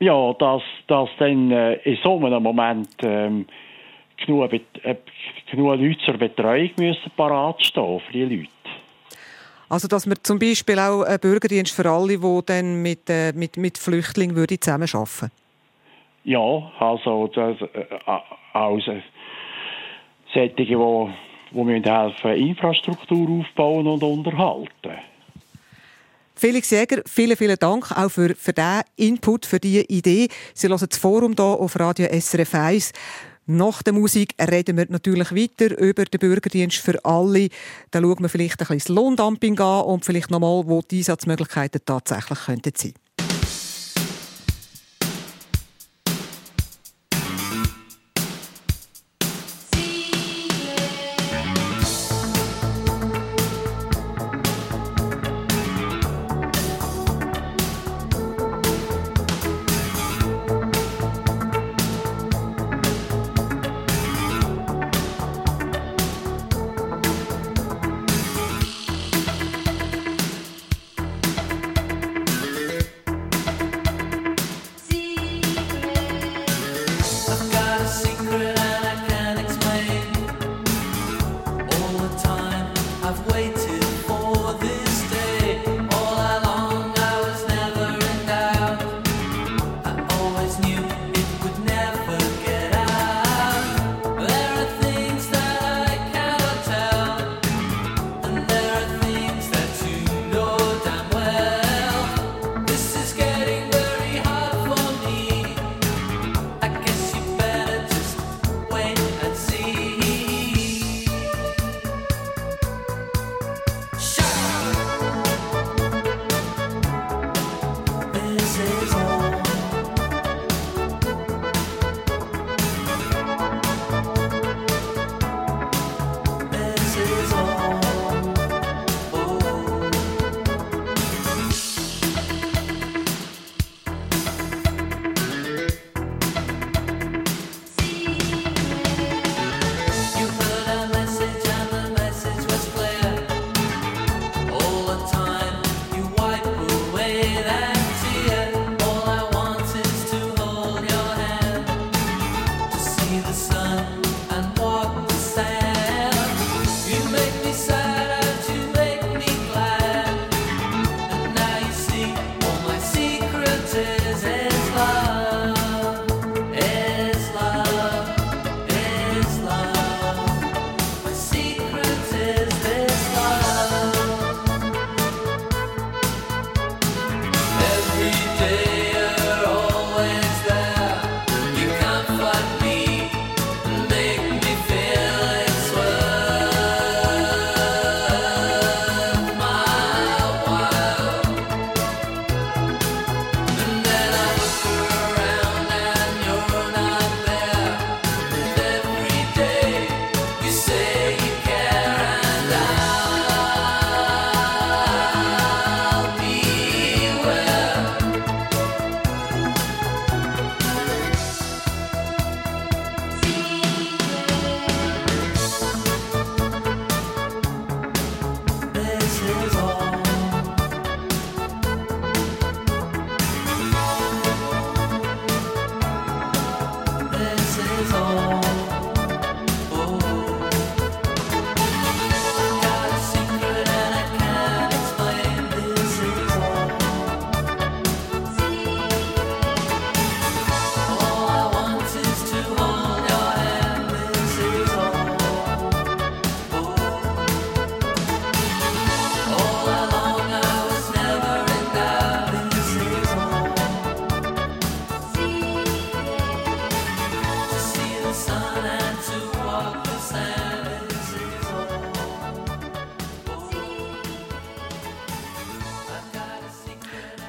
[0.00, 3.46] Ja, dass, dass dann äh, in so einem Moment ähm,
[4.16, 4.96] genug, äh,
[5.50, 8.48] genug Leute zur Betreuung müssen parat stehen für die Leute.
[9.68, 13.56] Also dass man zum Beispiel auch einen Bürgerdienst für alle, die dann mit, äh, mit,
[13.56, 15.30] mit Flüchtlingen würde zusammenarbeiten
[16.24, 17.84] Ja, also das, äh,
[18.52, 19.00] als äh,
[20.32, 24.98] solche, die, die müssen helfen, Infrastruktur aufbauen und unterhalten.
[26.34, 30.28] Felix Jäger, vielen, vielen Dank auch für, für diesen Input, für diese Idee.
[30.54, 32.92] Sie hören das Forum hier auf Radio SRF 1.
[33.46, 37.48] Nach der Musik reden wir natürlich weiter über den Bürgerdienst für alle.
[37.90, 41.82] Da schauen wir vielleicht ein bisschen das Lohndumping an und vielleicht nochmal, wo die Einsatzmöglichkeiten
[41.84, 42.94] tatsächlich könnten sein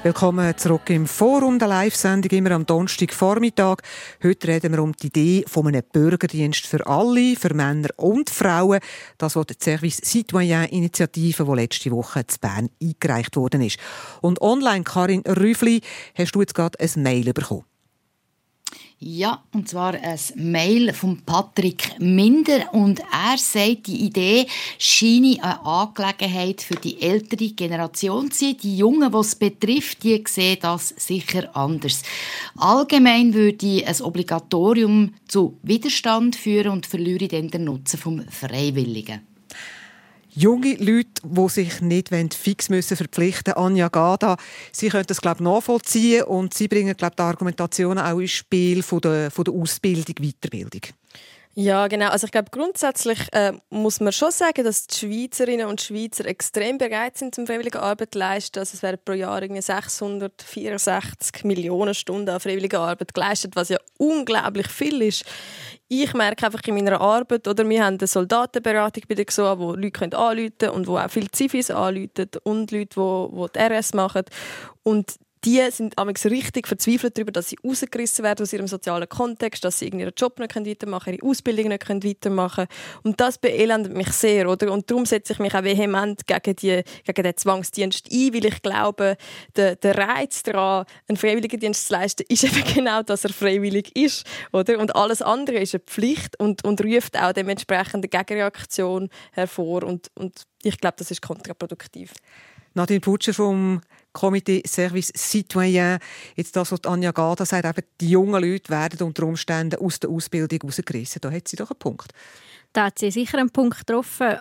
[0.03, 3.77] Willkommen zurück im Forum der Live-Sendung, immer am Donnerstagvormittag.
[4.21, 8.81] Heute reden wir um die Idee von einem Bürgerdienst für alle, für Männer und Frauen.
[9.17, 13.79] Das wird die Service Citoyen Initiative, die letzte Woche zu Bern eingereicht worden ist.
[14.19, 15.79] Und online, Karin Rüffli,
[16.15, 17.63] hast du jetzt gerade ein Mail bekommen.
[19.05, 24.47] Ja, und zwar ein Mail von Patrick Minder und er sagt, die Idee
[24.79, 28.57] scheine eine Angelegenheit für die ältere Generation zu sein.
[28.63, 32.03] Die Jungen, die es betrifft, die sehen das sicher anders.
[32.55, 39.32] Allgemein würde ein Obligatorium zu Widerstand führen und verliere dann den Nutzen vom Freiwilligen.
[40.35, 44.37] Junge Leute, die sich nicht fix müssen verpflichten müssen, Anja Gada,
[44.71, 48.31] sie können das glaube ich, nachvollziehen und sie bringen glaube ich, die Argumentation auch ins
[48.31, 50.81] Spiel von der, von der Ausbildung, Weiterbildung.
[51.55, 52.09] Ja, genau.
[52.09, 56.79] Also ich glaube, grundsätzlich äh, muss man schon sagen, dass die Schweizerinnen und Schweizer extrem
[56.79, 58.57] bereit sind, zum freiwillige Arbeit zu leisten.
[58.57, 64.67] Also es werden pro Jahr 664 Millionen Stunden an freiwilliger Arbeit geleistet, was ja unglaublich
[64.67, 65.25] viel ist.
[65.89, 69.75] Ich merke einfach in meiner Arbeit, oder wir haben eine Soldatenberatung bei der XOA, wo
[69.75, 74.23] Leute anrufen können und wo auch viele Zivis anrufen und Leute, die die RS machen.
[74.81, 79.79] Und die sind richtig verzweifelt darüber, dass sie rausgerissen werden aus ihrem sozialen Kontext, dass
[79.79, 83.01] sie ihren Job nicht weitermachen können, ihre Ausbildung nicht weitermachen können.
[83.03, 84.49] Und das beelendet mich sehr.
[84.49, 84.71] Oder?
[84.71, 88.61] Und darum setze ich mich auch vehement gegen, die, gegen den Zwangsdienst ein, weil ich
[88.61, 89.17] glaube,
[89.55, 94.25] der, der Reiz daran, einen Freiwilligendienst zu leisten, ist eben genau, dass er freiwillig ist.
[94.51, 94.79] Oder?
[94.79, 99.83] Und alles andere ist eine Pflicht und, und ruft auch dementsprechend eine Gegenreaktion hervor.
[99.83, 102.13] Und, und ich glaube, das ist kontraproduktiv.
[102.73, 103.81] Nadine Putscher vom
[104.13, 105.99] Komitee Service Citoyen.
[106.35, 110.09] Jetzt das, was Anja Gada sagt, eben, die jungen Leute werden unter Umständen aus der
[110.09, 111.21] Ausbildung rausgerissen.
[111.21, 112.13] Da hat sie doch einen Punkt.
[112.73, 114.37] Da hat sie sicher einen Punkt getroffen.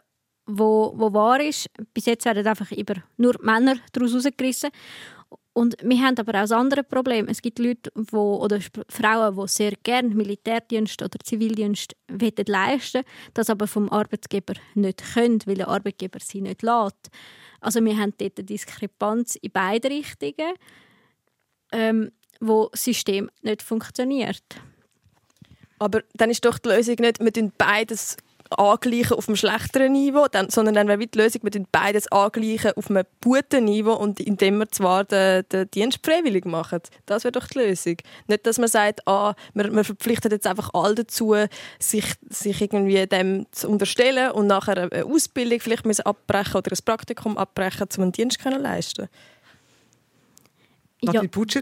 [0.46, 1.70] wo, wo wahr ist.
[1.94, 4.70] Bis jetzt werden einfach über nur Männer daraus rausgerissen.
[5.54, 7.28] Und wir haben aber auch andere Problem.
[7.28, 11.94] Es gibt Leute wo, oder Frauen, die sehr gerne Militärdienst oder Zivildienst
[12.46, 13.02] leisten
[13.34, 17.10] das aber vom Arbeitgeber nicht können, weil der Arbeitgeber sie nicht lässt.
[17.60, 20.54] Also wir haben dort eine Diskrepanz in beide Richtungen,
[21.70, 24.42] ähm, wo das System nicht funktioniert.
[25.78, 28.16] Aber dann ist doch die Lösung nicht, wir beides
[28.52, 32.90] angleichen auf einem schlechteren Niveau, dann, sondern dann wäre die Lösung, wir beides angleichen auf
[32.90, 36.80] einem guten Niveau und indem wir zwar den, den Dienst freiwillig machen.
[37.06, 37.96] Das wäre doch die Lösung.
[38.26, 41.34] Nicht, dass man sagt, ah, man, man verpflichtet jetzt einfach alle dazu,
[41.78, 46.84] sich, sich irgendwie dem zu unterstellen und nachher eine Ausbildung vielleicht müssen abbrechen oder ein
[46.84, 49.08] Praktikum abbrechen, um einen Dienst zu leisten.
[51.00, 51.22] Ja.
[51.22, 51.60] Butcher?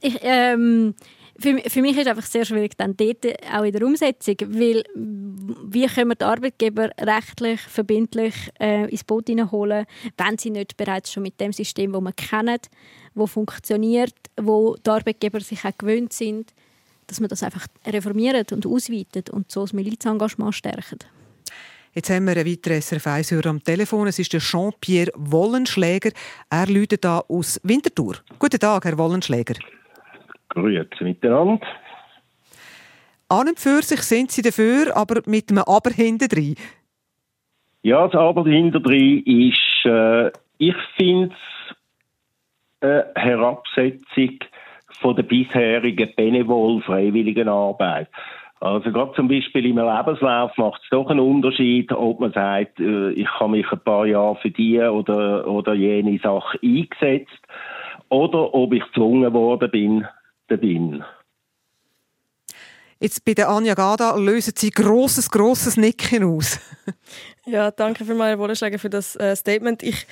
[0.00, 0.94] Ich, ähm,
[1.38, 4.84] für, für mich ist es einfach sehr schwierig dann dort auch in der Umsetzung, weil
[4.94, 11.12] wie können wir die Arbeitgeber rechtlich, verbindlich äh, ins Boot hineinholen, wenn sie nicht bereits
[11.12, 12.58] schon mit dem System, das wir kennen,
[13.14, 16.52] wo funktioniert, wo die Arbeitgeber sich auch gewöhnt sind,
[17.06, 21.06] dass man das einfach reformiert und ausweitet und so das Milizengagement stärkt.
[21.92, 24.06] Jetzt haben wir einen weiteren SRF 1 am Telefon.
[24.06, 26.10] Es ist der Jean-Pierre Wollenschläger.
[26.50, 28.16] Er läutet da aus Winterthur.
[28.38, 29.54] Guten Tag, Herr Wollenschläger.
[30.48, 31.66] Grüezi miteinander.
[33.28, 36.54] An und für sich sind Sie dafür, aber mit einem Aber hinten drin.
[37.82, 41.76] Ja, das Aber hinten drin ist, äh, ich finde es
[42.80, 44.38] eine Herabsetzung
[45.00, 46.82] von der bisherigen benevol
[47.48, 48.08] Arbeit.
[48.60, 53.10] Also gerade zum Beispiel im Lebenslauf macht es doch einen Unterschied, ob man sagt, äh,
[53.10, 57.38] ich habe mich ein paar Jahre für die oder, oder jene Sache eingesetzt
[58.08, 60.06] oder ob ich gezwungen worden bin,
[60.48, 61.04] bin.
[62.98, 66.58] Jetzt bei der Anja Gada lösen Sie grosses, grosses Nicken aus.
[67.46, 69.82] ja, danke für meine Wortschläge für das äh, Statement.
[69.82, 70.06] Ich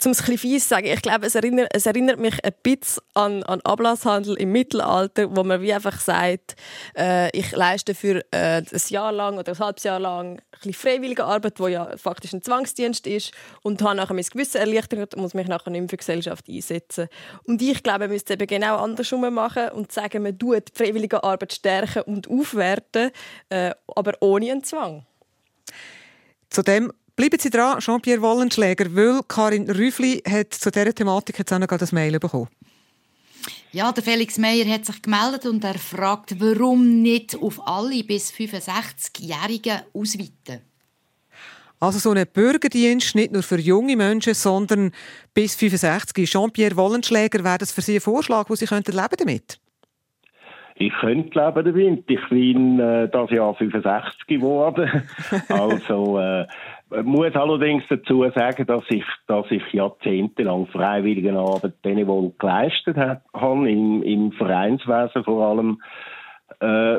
[0.00, 3.42] zum es ein fies sagen, ich glaube, es erinnert, es erinnert mich ein bisschen an,
[3.42, 6.56] an Ablasshandel im Mittelalter, wo man wie einfach sagt,
[6.96, 11.24] äh, ich leiste für äh, ein Jahr lang oder ein halbes Jahr lang ein freiwillige
[11.24, 13.32] Arbeit, wo ja faktisch ein Zwangsdienst ist
[13.62, 16.48] und habe nachher mein Gewissen erleichtert und muss mich nachher nicht mehr für die Gesellschaft
[16.48, 17.08] einsetzen.
[17.44, 21.22] Und ich glaube, man müsste eben genau andersrum machen und sagen, man tut die freiwillige
[21.22, 23.10] Arbeit stärken und aufwerten,
[23.50, 25.04] äh, aber ohne einen Zwang.
[26.48, 31.58] Zudem Bleiben Sie dran, Jean-Pierre Wollenschläger, weil Karin Rüffli hat zu dieser Thematik jetzt auch
[31.58, 32.48] noch das Mail bekommen.
[33.72, 38.32] Ja, der Felix Meyer hat sich gemeldet und er fragt, warum nicht auf alle bis
[38.32, 40.62] 65-Jährigen ausweiten.
[41.78, 44.90] Also so ein Bürgerdienst nicht nur für junge Menschen, sondern
[45.34, 46.26] bis 65.
[46.26, 49.60] Jean-Pierre Wollenschläger, wäre das für Sie ein Vorschlag, wo Sie könnten leben damit?
[50.76, 52.04] Ich könnte leben damit.
[52.08, 55.02] Ich bin äh, das Jahr 65 geworden.
[55.50, 56.46] also äh,
[56.92, 64.02] ich muss allerdings dazu sagen, dass ich, dass ich jahrzehntelang Freiwilligenarbeit wohl geleistet habe, im,
[64.02, 65.80] im Vereinswesen vor allem.
[66.58, 66.98] Äh,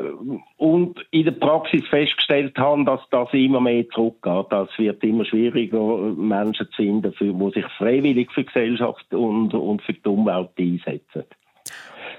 [0.56, 4.46] und in der Praxis festgestellt habe, dass das immer mehr zurückgeht.
[4.50, 9.82] Es wird immer schwieriger, Menschen zu finden, die sich freiwillig für die Gesellschaft und, und
[9.82, 11.24] für die Umwelt einsetzen.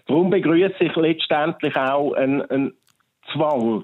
[0.06, 2.74] Darum begrüße ich letztendlich auch einen, einen
[3.32, 3.84] Zwang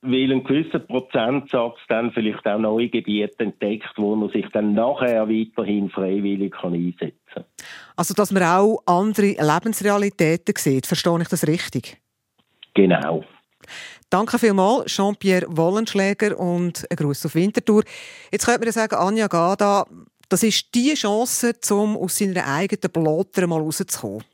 [0.00, 5.28] weil ein gewisser Prozentsatz dann vielleicht auch neue Gebiete entdeckt, wo man sich dann nachher
[5.28, 7.44] weiterhin freiwillig kann einsetzen kann.
[7.96, 11.98] Also, dass man auch andere Lebensrealitäten sieht, verstehe ich das richtig?
[12.74, 13.24] Genau.
[14.08, 17.82] Danke vielmals, Jean-Pierre Wollenschläger und ein Gruß auf Winterthur.
[18.32, 19.84] Jetzt könnte man sagen, Anja Gada,
[20.28, 24.24] das ist die Chance, um aus seiner eigenen Blotter mal rauszukommen.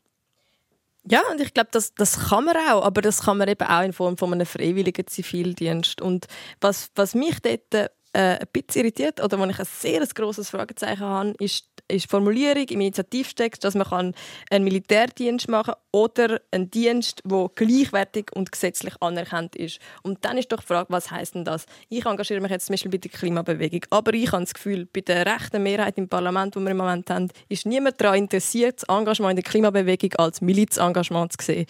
[1.07, 3.83] Ja, und ich glaube, das, das kann man auch, aber das kann man eben auch
[3.83, 6.01] in Form von einem freiwilligen Zivildienst.
[6.01, 6.27] Und
[6.61, 11.01] was, was mich dort äh, ein bisschen irritiert oder wo ich ein sehr grosses Fragezeichen
[11.01, 14.15] habe, ist ist die Formulierung im Initiativtext, dass man
[14.51, 19.79] einen Militärdienst machen kann oder einen Dienst, der gleichwertig und gesetzlich anerkannt ist.
[20.03, 21.67] Und dann ist doch die Frage, was heißt denn das?
[21.89, 25.03] Ich engagiere mich jetzt zum Beispiel bei der Klimabewegung, aber ich habe das Gefühl, bei
[25.03, 28.89] der rechten Mehrheit im Parlament, die wir im Moment haben, ist niemand daran interessiert, das
[28.89, 31.67] Engagement in der Klimabewegung als Milizengagement zu sehen.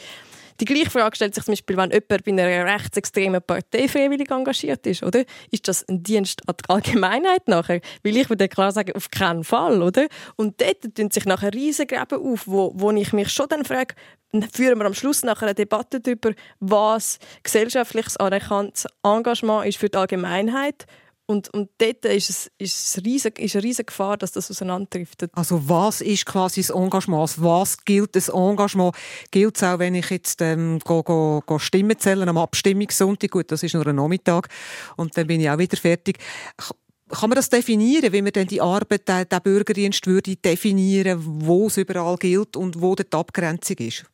[0.60, 4.86] Die gleiche Frage stellt sich zum Beispiel, wenn jemand bei einer rechtsextremen Partei freiwillig engagiert
[4.86, 5.24] ist, oder?
[5.50, 7.80] Ist das ein Dienst an die Allgemeinheit nachher?
[8.02, 10.06] Weil ich würde klar sagen, auf keinen Fall, oder?
[10.36, 13.94] Und dort tun sich nachher Riesengräben auf, wo, wo ich mich schon dann frage,
[14.52, 19.98] führen wir am Schluss nachher eine Debatte darüber, was gesellschaftliches anerkanntes Engagement ist für die
[19.98, 20.86] Allgemeinheit
[21.26, 25.30] und, und dort ist es, ist, es riesig, ist eine riesige Gefahr, dass das auseinanderdriftet.
[25.34, 27.42] Also was ist quasi das Engagement?
[27.42, 28.94] Was gilt das Engagement?
[29.30, 33.30] Gilt es auch, wenn ich jetzt ähm, go, go, go Stimmen zählen am Abstimmungssonntag?
[33.30, 34.48] Gut, das ist nur ein Nachmittag
[34.96, 36.18] und dann bin ich auch wieder fertig.
[37.08, 41.68] kann man das definieren, wie man denn die Arbeit, der, der Bürgerdienst würde definieren, wo
[41.68, 44.04] es überall gilt und wo die Abgrenzung ist?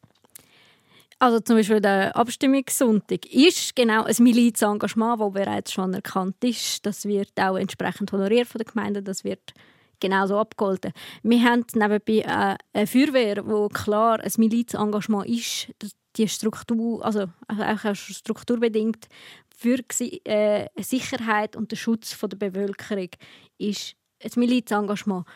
[1.23, 6.87] Also zum Beispiel der Abstimmungssonntag ist genau ein Milizengagement, das bereits schon erkannt ist.
[6.87, 9.03] Das wird auch entsprechend honoriert von der Gemeinde.
[9.03, 9.53] Das wird
[10.01, 10.95] genauso abgehalten.
[11.23, 15.69] Wir haben nebenbei äh, eine Feuerwehr, wo klar ein Milizengagement ist.
[16.17, 19.07] Die Struktur, also auch strukturbedingt
[19.55, 19.79] für
[20.25, 23.11] äh, Sicherheit und den Schutz der Bevölkerung
[23.59, 25.27] ist ein Milizengagement.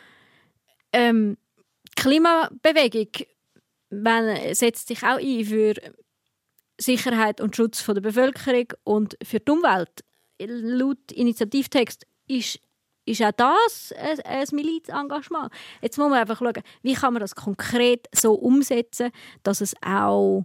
[0.95, 1.37] Ähm,
[1.91, 3.27] die Klimabewegung
[4.03, 5.75] man setzt sich auch ein für
[6.79, 10.05] Sicherheit und Schutz der Bevölkerung und für die Umwelt.
[10.41, 12.59] Laut Initiativtext ist,
[13.07, 15.53] ist auch das ein, ein Milizengagement.
[15.81, 19.11] Jetzt muss man einfach schauen, wie kann man das konkret so umsetzen,
[19.43, 20.45] dass es auch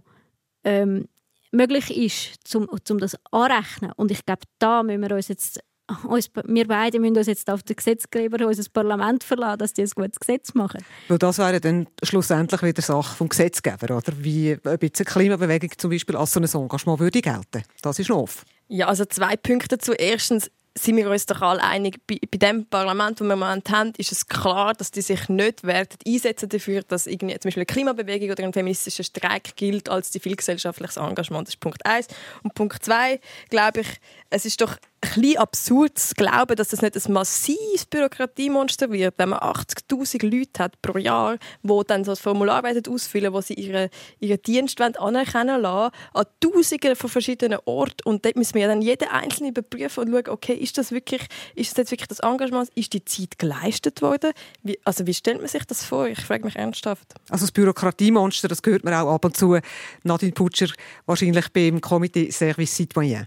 [0.64, 1.08] ähm,
[1.50, 3.92] möglich ist, um, um das anrechnen.
[3.96, 5.60] Und ich glaube, da müssen wir uns jetzt
[6.04, 9.90] uns, wir beide müssen uns jetzt auf den Gesetzgeber, unser Parlament verlassen, dass die ein
[9.90, 10.84] gutes Gesetz machen.
[11.08, 14.12] Weil das wäre dann schlussendlich wieder Sache vom Gesetzgeber, oder?
[14.18, 17.62] Wie ein bisschen Klimabewegung zum Beispiel als so ein Engagement würde gelten.
[17.82, 18.46] Das ist noch offen.
[18.68, 19.92] Ja, also zwei Punkte dazu.
[19.92, 23.68] Erstens, sind wir uns doch alle einig, bei, bei dem Parlament, das wir im Moment
[23.70, 27.62] haben, ist es klar, dass die sich nicht werden einsetzen dafür, dass irgendwie zum Beispiel
[27.62, 31.48] eine Klimabewegung oder ein feministischer Streik gilt als zivilgesellschaftliches Engagement.
[31.48, 32.06] Das ist Punkt eins.
[32.42, 33.88] Und Punkt zwei, glaube ich,
[34.30, 39.30] es ist doch ein absurd zu glauben, dass das nicht ein massives Bürokratiemonster wird, wenn
[39.30, 43.88] man 80'000 Leute hat pro Jahr, die dann so ein Formular ausfüllen wo sie ihren,
[44.20, 48.02] ihren Dienst anerkennen lassen, an Tausenden von verschiedenen Orten.
[48.04, 51.22] Und dort müssen wir dann jeden Einzelnen überprüfen und schauen, okay, ist das wirklich,
[51.54, 54.32] ist das jetzt wirklich das Engagement, ist die Zeit geleistet worden?
[54.62, 56.06] Wie, also wie stellt man sich das vor?
[56.06, 57.14] Ich frage mich ernsthaft.
[57.30, 59.58] Also das Bürokratiemonster, das gehört man auch ab und zu.
[60.04, 60.68] Nadine Putscher,
[61.06, 63.26] wahrscheinlich beim Komitee Service Citoyen.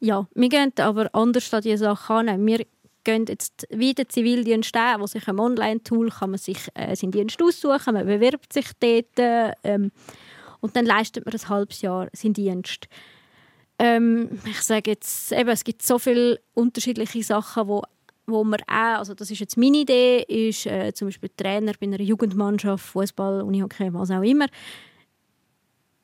[0.00, 2.46] Ja, wir gehen aber anders an diese Sachen an.
[2.46, 2.64] Wir
[3.04, 7.12] gehen jetzt wie der Zivildienst an, wo sich ein Online-Tool kann man sich äh, seinen
[7.12, 9.90] Dienst aussuchen, man bewirbt sich dort ähm,
[10.60, 12.88] und dann leistet man ein halbes Jahr seinen Dienst.
[13.78, 17.82] Ähm, ich sage jetzt, eben, es gibt so viele unterschiedliche Sachen, wo
[18.28, 21.86] wo man auch, also das ist jetzt meine Idee, ist äh, zum Beispiel Trainer bei
[21.86, 24.46] einer Jugendmannschaft, Fußball, Unihockey, was auch immer.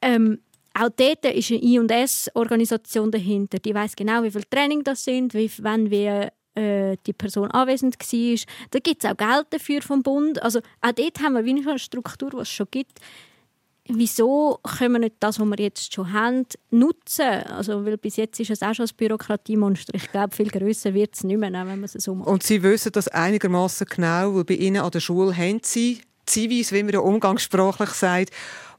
[0.01, 0.39] Ähm,
[0.75, 3.59] auch dort ist eine I&S-Organisation dahinter.
[3.59, 7.97] Die weiß genau, wie viel Training das sind, wie, wann wie äh, die Person anwesend
[7.99, 8.39] war.
[8.71, 10.43] Da gibt es auch Geld dafür vom Bund.
[10.43, 13.01] Also auch dort haben wir eine Struktur, die es schon gibt.
[13.87, 17.43] Wieso können wir nicht das, was wir jetzt schon haben, nutzen?
[17.49, 19.95] Also, weil bis jetzt ist es auch schon ein Bürokratiemonster.
[19.95, 22.29] Ich glaube, viel grösser wird es nicht mehr, wenn man es so macht.
[22.29, 26.73] Und Sie wissen das einigermaßen genau, weil bei Ihnen an der Schule haben Sie Zivis,
[26.73, 28.31] wie man ja umgangssprachlich sagt,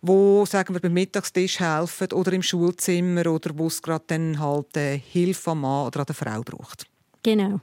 [0.02, 4.78] wo sagen wir beim Mittagstisch helfen oder im Schulzimmer oder wo es gerade dann halt
[4.78, 6.86] äh, Hilfe am Mann oder an der Frau braucht.
[7.24, 7.60] Genau.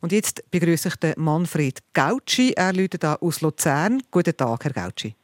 [0.00, 2.52] Und jetzt begrüße ich den Manfred Gautschi.
[2.52, 4.02] Er läutet da aus Luzern.
[4.10, 5.14] Guten Tag, Herr Gautschi.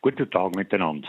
[0.00, 1.08] Guten Tag miteinander.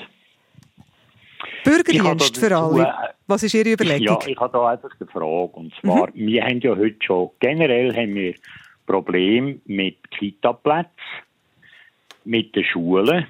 [1.63, 2.83] Bürgerdienst für alle.
[2.83, 4.19] Äh, Was ist Ihre Überlegung?
[4.21, 5.53] Ja, ich habe da einfach eine Frage.
[5.53, 6.27] Und zwar, mhm.
[6.27, 8.33] wir haben ja heute schon, generell haben wir
[8.85, 10.91] Probleme mit Kita-Plätzen,
[12.23, 13.27] mit den Schulen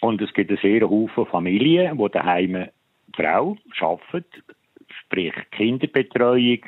[0.00, 2.68] und es gibt einen sehr Haufen Familien, wo daheim
[3.14, 4.26] Frau arbeitet,
[5.02, 6.60] sprich Kinderbetreuung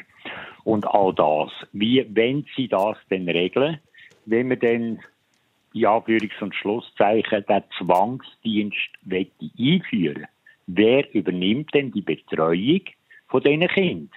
[0.64, 1.50] und all das.
[1.72, 3.78] Wie wenn sie das denn regeln,
[4.26, 5.00] wenn man dann
[5.74, 8.90] in Anführungs- und Schlusszeichen den Zwangsdienst
[9.58, 10.26] einführen
[10.70, 12.82] Wer übernimmt denn die Betreuung
[13.28, 14.10] von diesen Kindern?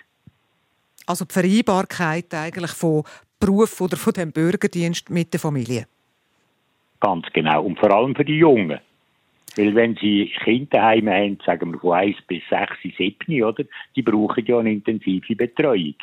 [1.06, 3.04] Also die Vereinbarkeit eigentlich von
[3.40, 5.88] Beruf oder von dem Bürgerdienst mit der Familie?
[7.02, 7.64] Ganz genau.
[7.64, 8.80] Und vor allem für die Jungen.
[9.58, 14.45] Weil wenn sie Kinder haben, sagen wir von 1 bis 6, 7, oder, die brauchen
[14.45, 15.95] ja eine intensive Betreuung.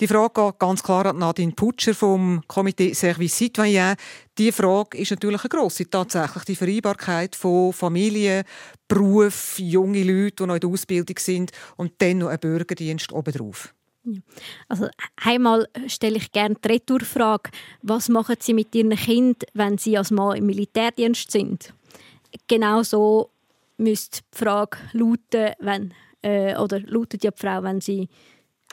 [0.00, 3.96] Die Frage geht ganz klar an Nadine Putscher vom Komitee Service Citoyen.
[4.38, 8.44] Die Frage ist natürlich eine grosse, tatsächlich die Vereinbarkeit von Familie,
[8.88, 13.74] Beruf, junge Leute, die noch in der Ausbildung sind und dann noch ein Bürgerdienst obendrauf.
[14.68, 17.50] Also einmal stelle ich gerne die Retourfrage,
[17.82, 21.72] was machen Sie mit Ihren Kindern, wenn Sie als Mann im Militärdienst sind?
[22.46, 23.30] Genau so
[23.80, 28.08] müsste die Frage lauten, wenn, äh, oder lautet ja die Frau, wenn sie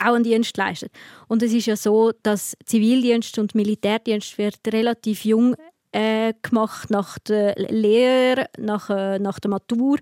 [0.00, 0.92] auch einen Dienst leistet.
[1.26, 5.56] Und es ist ja so, dass Zivildienst und Militärdienst wird relativ jung
[5.90, 9.98] äh, gemacht nach der Lehre, nach, äh, nach der Matur.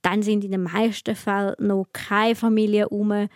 [0.00, 3.28] Dann sind in den meisten Fällen noch keine Familien herum,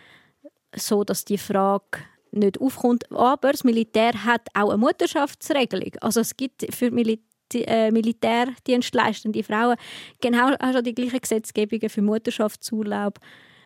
[0.75, 1.99] so dass die Frage
[2.31, 3.11] nicht aufkommt.
[3.11, 5.91] Aber das Militär hat auch eine Mutterschaftsregelung.
[6.01, 9.75] Also es gibt für Militär äh, Militärdienstleistende Frauen
[10.21, 13.19] genau auch schon die gleichen Gesetzgebungen für Mutterschaftsurlaub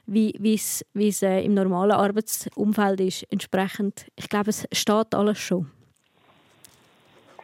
[0.08, 3.24] wie es äh, im normalen Arbeitsumfeld ist.
[3.32, 5.72] Entsprechend, ich glaube, es steht alles schon.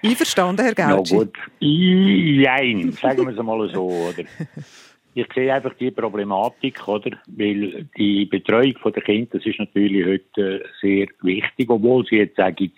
[0.03, 1.13] Einverstanden, Herr Gauci?
[1.13, 3.87] Ja gut, Jein, sagen wir es mal so.
[3.87, 4.23] Oder?
[5.13, 7.11] Ich sehe einfach die Problematik, oder?
[7.27, 12.71] Weil die Betreuung der Kinder, das ist natürlich heute sehr wichtig, obwohl sie jetzt sagen,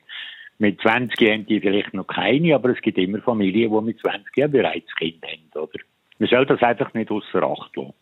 [0.58, 4.36] mit 20 haben die vielleicht noch keine, aber es gibt immer Familien, die mit 20
[4.36, 5.80] Jahren bereits Kinder haben, oder?
[6.20, 7.94] Man soll das einfach nicht außer Acht lassen.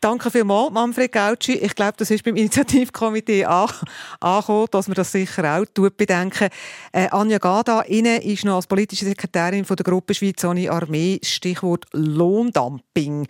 [0.00, 1.58] Danke vielmals, Manfred Gautschi.
[1.58, 6.48] Ich glaube, das ist beim Initiativkomitee angekommen, dass man das sicher auch tut, bedenken.
[6.90, 11.20] Äh, Anja Gada, Ihnen ist noch als politische Sekretärin von der Gruppe Schweiz ohne Armee
[11.22, 13.26] Stichwort Lohndumping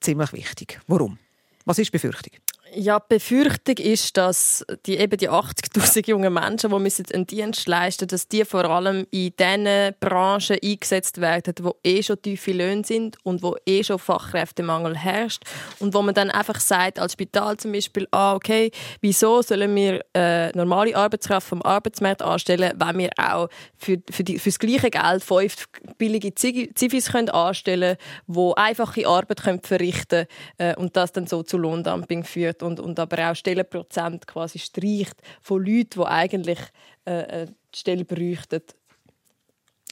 [0.00, 0.80] ziemlich wichtig.
[0.86, 1.18] Warum?
[1.64, 2.32] Was ist die Befürchtung?
[2.74, 7.66] Ja, die Befürchtung ist, dass die, eben die 80'000 jungen Menschen, die müssen einen Dienst
[7.66, 12.84] leisten dass die vor allem in den Branchen eingesetzt werden, wo eh schon tiefe Löhne
[12.84, 15.44] sind und wo eh schon Fachkräftemangel herrscht
[15.78, 20.04] und wo man dann einfach sagt, als Spital zum Beispiel, ah, okay, wieso sollen wir
[20.14, 24.90] äh, normale Arbeitskraft vom Arbeitsmarkt anstellen, wenn wir auch für, für, die, für das gleiche
[24.90, 25.66] Geld fünf
[25.96, 27.96] billige Zivis können anstellen
[28.26, 30.26] können, die einfache Arbeit können verrichten
[30.58, 34.26] können äh, und das dann so zu Lohndumping führt wird und, und aber auch Stellenprozent
[34.26, 36.58] quasi streicht von Leuten, die eigentlich
[37.06, 38.62] äh, äh, die Stelle bräuchten.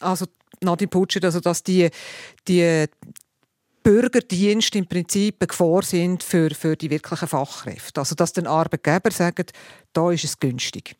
[0.00, 0.26] Also
[0.60, 1.88] Nadine Putscher, also dass die,
[2.46, 2.86] die
[3.82, 8.00] Bürgerdienste im Prinzip eine Gefahr sind für, für die wirklichen Fachkräfte.
[8.00, 9.46] Also dass den Arbeitgeber sagen,
[9.92, 10.96] da ist es günstig.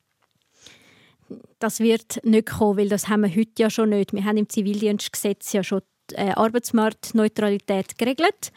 [1.59, 4.13] Das wird nicht kommen, weil das haben wir heute ja schon nicht.
[4.13, 8.53] Wir haben im Zivildienstgesetz ja schon die äh, Arbeitsmarktneutralität geregelt.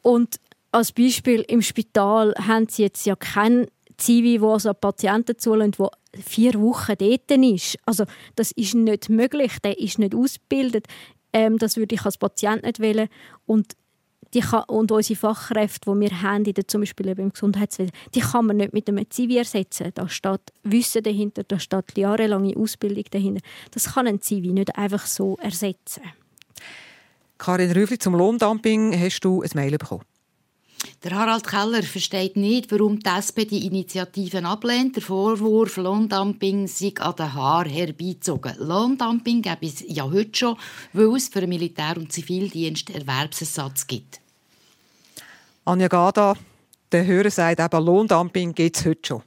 [0.00, 0.40] Und
[0.72, 5.90] als Beispiel im Spital haben sie jetzt ja keinen Zivi, der also Patienten zulässt, der
[6.22, 7.78] vier Wochen dort ist.
[7.86, 8.04] Also
[8.34, 10.86] das ist nicht möglich, der ist nicht ausgebildet.
[11.32, 13.08] Ähm, das würde ich als Patient nicht wählen.
[13.46, 13.74] Und,
[14.34, 18.58] die kann, und unsere Fachkräfte, die wir haben, zum Beispiel im Gesundheitswesen, die kann man
[18.58, 19.92] nicht mit einem Zivi ersetzen.
[19.94, 23.40] Da steht Wissen dahinter, da steht jahrelange Ausbildung dahinter.
[23.70, 26.02] Das kann ein Zivi nicht einfach so ersetzen.
[27.38, 30.04] Karin Rüfli, zum Lohndumping hast du ein Mail bekommen.
[31.04, 34.96] Der Harald Keller versteht nicht, warum die SP die Initiativen ablehnt.
[34.96, 38.54] Der Vorwurf Lohndumping sei an den Haar herbeizogen.
[38.58, 40.56] Lohndumping gäbe es ja heute schon,
[40.94, 44.20] weil es für den Militär- und Zivildienst Erwerbsersatz gibt.
[45.66, 46.34] Anja Gada,
[46.90, 49.22] der Hörer sagt eben, Lohndumping gibt es heute schon.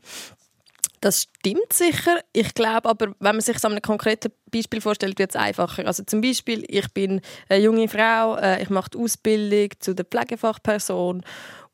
[1.02, 2.20] Das stimmt sicher.
[2.34, 5.86] Ich glaube aber, wenn man sich so ein konkretes Beispiel vorstellt, wird es einfacher.
[5.86, 10.06] Also zum Beispiel, ich bin eine junge Frau, äh, ich mache die Ausbildung zu der
[10.06, 11.24] Pflegefachperson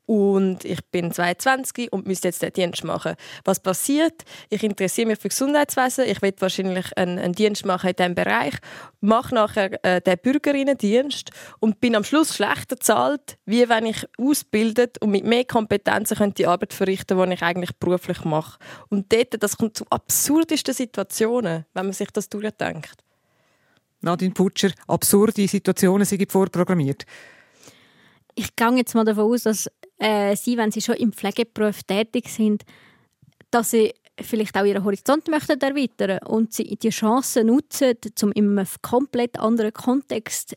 [0.06, 3.16] und ich bin 22 und müsste jetzt den Dienst machen.
[3.44, 4.22] Was passiert?
[4.48, 8.54] Ich interessiere mich für Gesundheitswesen, ich will wahrscheinlich einen, einen Dienst machen in diesem Bereich,
[9.00, 15.02] mache nachher äh, den Bürgerinnendienst und bin am Schluss schlechter bezahlt, wie wenn ich ausbildet
[15.02, 18.58] und mit mehr Kompetenzen könnte die Arbeit verrichten, die ich eigentlich beruflich mache.
[18.88, 23.02] Und dort, das kommt zu absurdesten Situationen, wenn man sich das durchdenkt.
[24.02, 27.06] Nadine Putscher, absurde Situationen sind vorprogrammiert
[28.36, 29.68] ich gehe jetzt mal davon aus, dass
[29.98, 32.64] äh, sie, wenn sie schon im Pflegeberuf tätig sind,
[33.50, 38.58] dass sie vielleicht auch ihren Horizont möchten erweitern und sie die Chance nutzen, um in
[38.58, 40.56] einem komplett anderen Kontext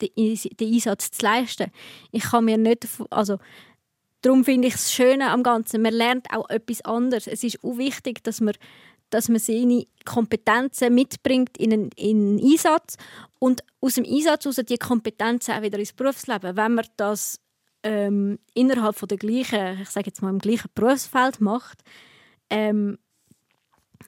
[0.00, 1.70] den, den Einsatz zu leisten.
[2.12, 3.38] Ich kann mir nicht, also
[4.22, 5.82] darum finde ich es schön am Ganzen.
[5.82, 7.26] Man lernt auch etwas anderes.
[7.26, 8.54] Es ist auch wichtig, dass man
[9.10, 12.96] dass man seine Kompetenzen mitbringt in einen, in einen Einsatz
[13.38, 16.56] und aus dem Einsatz heraus die Kompetenzen auch wieder ins Berufsleben.
[16.56, 17.40] Wenn man das
[17.82, 21.82] ähm, innerhalb von der gleichen, ich sage jetzt mal im gleichen Berufsfeld macht,
[22.50, 22.98] ähm,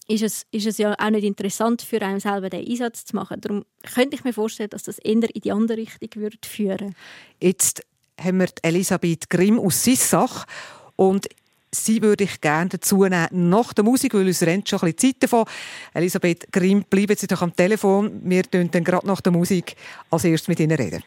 [0.09, 3.41] ist es, ist es ja auch nicht interessant für einen selber den Einsatz zu machen.
[3.41, 3.65] Darum
[3.95, 6.95] könnte ich mir vorstellen, dass das eher in die andere Richtung würde führen.
[7.41, 7.83] Jetzt
[8.21, 10.47] haben wir Elisabeth Grimm aus Sissach
[10.97, 11.29] und
[11.73, 15.15] Sie würde ich gerne dazu nehmen nach der Musik, weil uns rennt schon ein bisschen
[15.15, 15.45] Zeit davon.
[15.95, 18.21] Elisabeth Grimm, bleiben Sie doch am Telefon.
[18.25, 19.77] Wir reden dann gerade nach der Musik
[20.11, 21.05] als erstes mit Ihnen reden.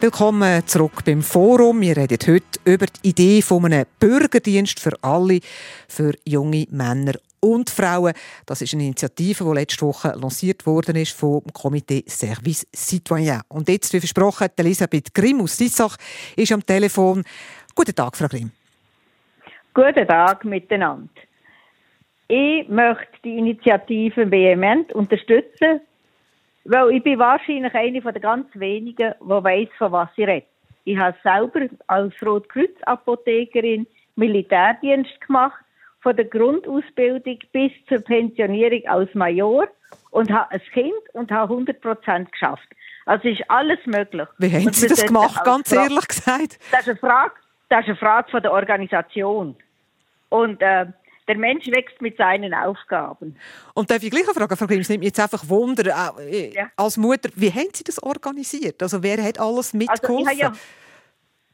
[0.00, 1.80] Willkommen zurück beim Forum.
[1.80, 5.40] Wir reden heute über die Idee von einem Bürgerdienst für alle,
[5.88, 8.12] für junge Männer und Frauen.
[8.46, 13.40] Das ist eine Initiative, die letzte Woche lanciert worden ist vom Komitee Service Citoyen.
[13.48, 15.96] Und jetzt, wie versprochen, Elisabeth Grimm aus Sissach
[16.36, 17.24] ist am Telefon.
[17.74, 18.52] Guten Tag, Frau Grimm.
[19.74, 21.10] Guten Tag miteinander.
[22.28, 25.80] Ich möchte die Initiative vehement unterstützen,
[26.68, 30.46] weil ich bin wahrscheinlich eine der ganz wenigen, die weiß, von was ich rede.
[30.84, 35.62] Ich habe selber als Rotkreuz-Apothekerin Militärdienst gemacht,
[36.00, 39.66] von der Grundausbildung bis zur Pensionierung als Major
[40.10, 42.68] und habe ein Kind und habe 100 Prozent geschafft.
[43.06, 44.28] Also ist alles möglich.
[44.38, 46.58] Wie haben Sie das gemacht, ganz Frage, ehrlich gesagt?
[46.70, 47.34] Das ist eine Frage,
[47.68, 49.56] das ist eine Frage von der Organisation.
[50.28, 50.86] Und äh,
[51.28, 53.36] der Mensch wächst mit seinen Aufgaben.
[53.74, 56.70] Und darf ich gleich fragen, Frau Grimm, es nimmt mich jetzt einfach Wunder, äh, ja.
[56.76, 58.82] als Mutter, wie haben Sie das organisiert?
[58.82, 60.26] Also wer hat alles mitgeholfen?
[60.26, 60.56] Also ich habe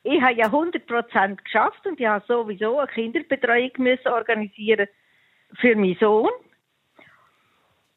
[0.05, 4.87] ja, ich habe ja 100% geschafft und ich habe sowieso eine Kinderbetreuung müssen organisieren
[5.61, 6.31] für meinen Sohn.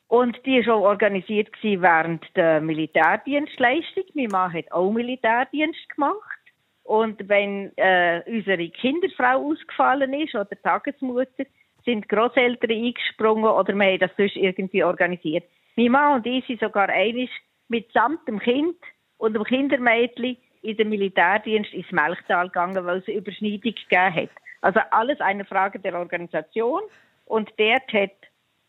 [0.07, 4.05] Und die war schon organisiert während der Militärdienstleistung.
[4.13, 6.37] Mein Mann hat auch Militärdienst gemacht.
[6.83, 11.43] Und wenn äh, unsere Kinderfrau ausgefallen ist oder Tagesmutter,
[11.87, 15.45] sind Großeltern eingesprungen oder wir haben das sonst irgendwie organisiert.
[15.77, 17.29] Mein Mann und ich sind sogar einig
[17.69, 18.75] mitsamt dem Kind
[19.17, 24.29] und dem Kindermädchen in den Militärdienst ins Melchtal gegangen, weil es eine Überschneidung gegeben hat.
[24.61, 26.81] Also alles eine Frage der Organisation.
[27.25, 28.11] Und dort hat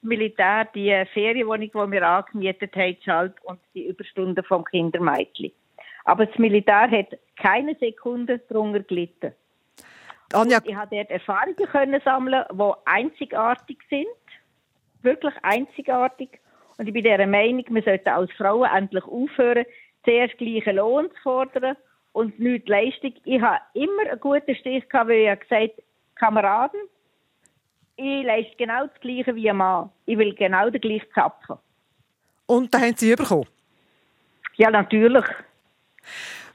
[0.00, 5.50] Militär die Ferienwohnung, die wir angemietet haben, geschaltet und die Überstunden vom Kindermädchen.
[6.04, 9.32] Aber das Militär hat keine Sekunde darunter gelitten.
[10.32, 10.60] Anja.
[10.64, 14.06] ich habe dort Erfahrungen können sammeln, die einzigartig sind,
[15.02, 16.40] wirklich einzigartig.
[16.76, 19.64] Und ich bin der Meinung, wir sollten als Frauen endlich aufhören,
[20.04, 21.76] zuerst gleichen Lohn zu fordern
[22.12, 23.14] und nicht Leistung.
[23.24, 25.82] Ich habe immer einen guten Stich gehabt, weil ich gesagt habe,
[26.14, 26.80] Kameraden,
[27.96, 29.90] ich leiste genau das Gleiche wie ein Mann.
[30.06, 31.56] Ich will genau den gleichen Zapfen.
[32.46, 33.46] Und da haben Sie bekommen?
[34.56, 35.24] Ja, natürlich.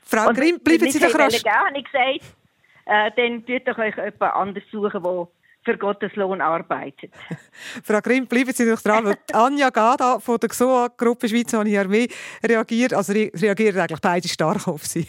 [0.02, 1.42] Frau Grimm, bleiben Sie doch rasch.
[1.44, 2.43] Ja, habe ich gesagt
[2.86, 5.28] äh, dann tut doch euch jemand anders suchen, der
[5.66, 7.12] für Gottes Lohn arbeitet.
[7.84, 12.08] Frau Grimm, bleiben Sie doch dran, weil Anja Gada von der XOA-Gruppe Schweizer Armee
[12.46, 15.08] reagiert, also reagieren eigentlich beide stark auf Sie.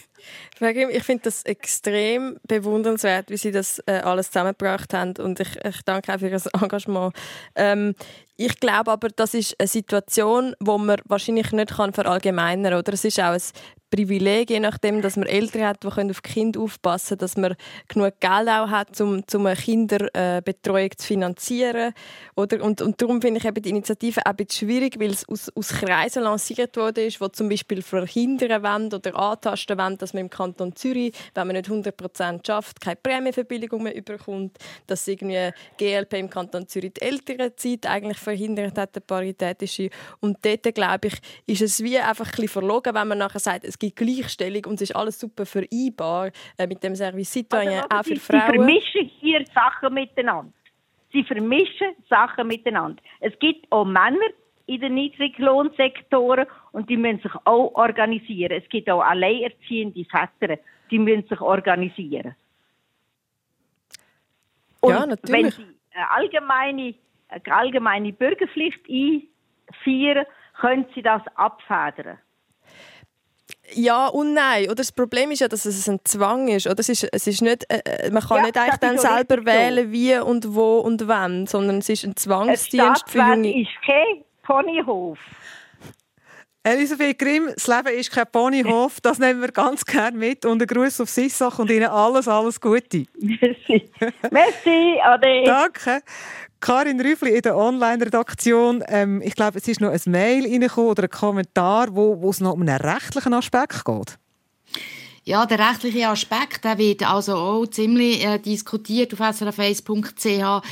[0.60, 5.82] Ich finde das extrem bewundernswert, wie Sie das äh, alles zusammengebracht haben und ich, ich
[5.84, 7.14] danke auch für Ihr Engagement.
[7.54, 7.94] Ähm,
[8.36, 12.94] ich glaube aber, das ist eine Situation, wo man wahrscheinlich nicht verallgemeinern kann.
[12.94, 13.40] Es ist auch ein
[13.94, 17.54] Privileg, je nachdem, dass man Eltern hat, die auf die Kinder aufpassen können, dass man
[17.86, 21.94] genug Geld auch hat, um, um eine Kinderbetreuung zu finanzieren.
[22.34, 22.64] Oder?
[22.64, 25.48] Und, und darum finde ich eben die Initiative auch ein bisschen schwierig, weil es aus,
[25.54, 30.22] aus Kreisen lanciert wurde, ist, die zum Beispiel verhindern wollen oder antasten wollen, dass man
[30.22, 34.56] im Kanton Zürich, wenn man nicht 100% schafft, keine Prämienverbilligung mehr überkommt,
[34.86, 39.90] dass irgendwie GLP im Kanton Zürich die Elternzeit eigentlich verhindert hat, der paritätische.
[40.20, 41.14] Und dort, glaube ich,
[41.46, 44.74] ist es wie einfach ein bisschen verlogen, wenn man nachher sagt, es gibt Gleichstellung und
[44.74, 48.40] es ist alles super vereinbar äh, mit dem Service Citoyen, also, auch für Frauen.
[48.40, 50.52] Sie vermischen hier Sachen miteinander.
[51.12, 53.02] Sie vermischen Sachen miteinander.
[53.20, 54.18] Es gibt auch Männer
[54.66, 58.52] in den Niedriglohnsektoren und die müssen sich auch organisieren.
[58.52, 60.58] Es gibt auch alleinerziehende Väter,
[60.90, 62.34] die müssen sich organisieren.
[64.80, 65.44] Und ja, natürlich.
[65.44, 66.94] Wenn sie eine allgemeine,
[67.28, 70.26] eine allgemeine Bürgerpflicht einführen,
[70.60, 72.18] können sie das abfedern.
[73.72, 74.64] Ja und nein.
[74.66, 76.66] Oder das Problem ist ja, dass es ein Zwang ist.
[76.66, 79.44] Oder es ist, es ist nicht, äh, äh man kann ja, nicht eigentlich dann selber
[79.44, 83.62] wählen, wie und wo und wann, sondern es ist ein Zwangsdienst für junge...
[83.62, 85.18] ist kein Ponyhof.
[86.66, 90.46] Elisabeth Grimm, das Leben ist kein Ponyhof, das nehmen wir ganz gerne mit.
[90.46, 93.04] Und einen Gruß auf Sissach und Ihnen alles, alles Gute.
[93.20, 93.90] Merci.
[94.30, 95.42] Merci, Ade.
[95.44, 96.00] Danke.
[96.60, 98.82] Karin Rüffli in der Online-Redaktion.
[98.88, 102.40] Ähm, ich glaube, es ist noch ein Mail reingekommen oder ein Kommentar, wo, wo es
[102.40, 104.18] noch um einen rechtlichen Aspekt geht.
[105.26, 110.62] Ja, der rechtliche Aspekt der wird also auch ziemlich äh, diskutiert auf srf1.ch.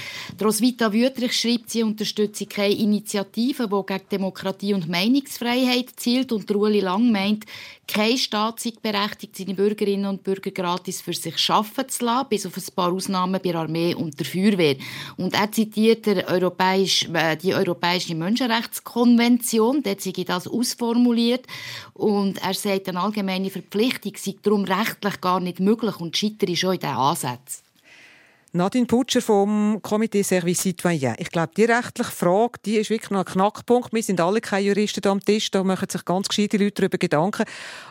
[0.45, 6.33] Roswitha Wüterich schreibt, sie unterstütze keine Initiative, die gegen Demokratie und Meinungsfreiheit zielt.
[6.33, 7.47] Und Ueli Lang meint,
[7.93, 12.47] kein Staat sei berechtigt, seine Bürgerinnen und Bürger gratis für sich arbeiten zu lassen, bis
[12.47, 14.76] auf ein paar Ausnahmen bei der Armee und der Feuerwehr.
[15.18, 21.47] Und er zitiert der Europäisch, äh, die Europäische Menschenrechtskonvention, dort sei das ausformuliert.
[21.93, 26.74] Und er sagt, eine allgemeine Verpflichtung sei darum rechtlich gar nicht möglich und scheitere schon
[26.74, 27.72] in diesen Ansätzen.
[28.55, 31.15] Nadine Putscher vom Comité Service Citoyen.
[31.17, 33.95] Ich glaube, die rechtliche Frage, die ist wirklich noch ein Knackpunkt.
[33.95, 37.45] Wir sind alle keine Juristen am Tisch, da machen sich ganz gescheite Leute darüber Gedanken.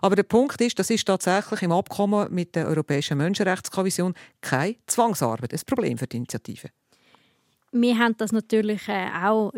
[0.03, 5.51] Aber der Punkt ist, das ist tatsächlich im Abkommen mit der Europäischen Menschenrechtskommission keine Zwangsarbeit,
[5.51, 6.69] ein Problem für die Initiative.
[7.71, 9.51] Wir haben das natürlich äh, auch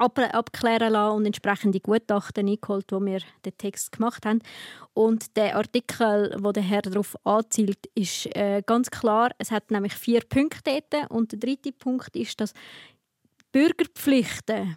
[0.00, 4.40] ähm, abklären lassen und entsprechende Gutachten eingeholt, wo wir den Text gemacht haben.
[4.94, 9.30] Und der Artikel, wo der Herr darauf anzielt, ist äh, ganz klar.
[9.38, 11.10] Es hat nämlich vier Punkte dort.
[11.10, 12.52] und der dritte Punkt ist, dass
[13.52, 14.76] Bürgerpflichten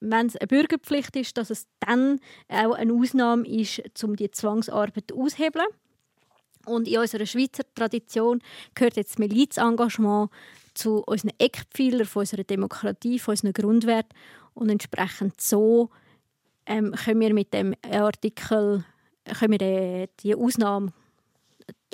[0.00, 5.12] wenn es eine Bürgerpflicht ist, dass es dann auch eine Ausnahme ist, um die Zwangsarbeit
[5.12, 5.66] auszuhebeln.
[6.66, 8.42] Und in unserer Schweizer Tradition
[8.74, 10.30] gehört jetzt Milizengagement
[10.78, 14.16] zu unseren Eckpfeilern von unserer Demokratie, von unseren Grundwerten.
[14.54, 15.90] Und entsprechend so
[16.66, 18.84] ähm, können wir mit dem Artikel
[19.38, 20.92] können wir die, die Ausnahme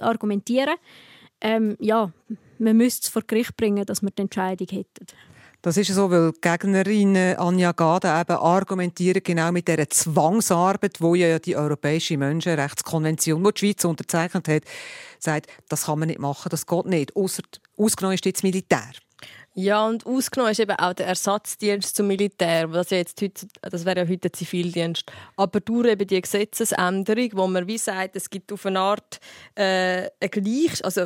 [0.01, 0.74] argumentieren.
[1.41, 2.12] Ähm, ja,
[2.59, 5.07] man müsste es vor Gericht bringen, dass wir die Entscheidung hätten.
[5.62, 11.39] Das ist so, weil Gegnerin Anja Gade eben argumentiert genau mit dieser Zwangsarbeit, wo ja
[11.39, 14.62] die Europäische Menschenrechtskonvention, die die Schweiz unterzeichnet hat,
[15.24, 17.16] sagt, das kann man nicht machen, das geht nicht.
[17.16, 17.42] Ausser,
[17.76, 18.92] ausgenommen ist jetzt Militär.
[19.56, 22.66] Ja, und ausgenommen ist eben auch der Ersatzdienst zum Militär.
[22.66, 25.04] Das, ja jetzt heute, das wäre ja heute der Zivildienst.
[25.36, 29.20] Aber durch eben die Gesetzesänderung, wo man wie sagt, es gibt auf eine Art
[29.54, 31.02] äh, eine Gleich, also,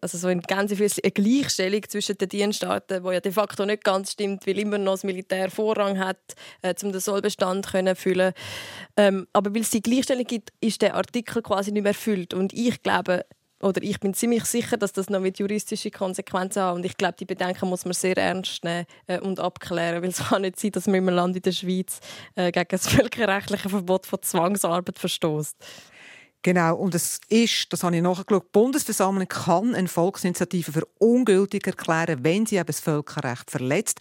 [0.00, 4.46] also so in eine Gleichstellung zwischen den Dienstarten, wo ja de facto nicht ganz stimmt,
[4.46, 8.32] weil immer noch das Militär Vorrang hat, äh, um den Sollbestand zu füllen.
[8.96, 12.32] Ähm, aber weil es die Gleichstellung gibt, ist der Artikel quasi nicht mehr erfüllt.
[12.32, 13.26] Und ich glaube,
[13.60, 16.74] oder ich bin ziemlich sicher, dass das noch mit juristische Konsequenzen hat.
[16.74, 20.18] Und ich glaube, die Bedenken muss man sehr ernst nehmen äh, und abklären, weil es
[20.28, 22.00] kann nicht sein, dass man im Land in der Schweiz
[22.36, 25.56] äh, gegen das völkerrechtliche Verbot von Zwangsarbeit verstößt.
[26.42, 31.66] Genau, und es ist, das habe ich nachgeschaut, die Bundesversammlung kann eine Volksinitiative für ungültig
[31.66, 34.00] erklären, wenn sie eben das Völkerrecht verletzt.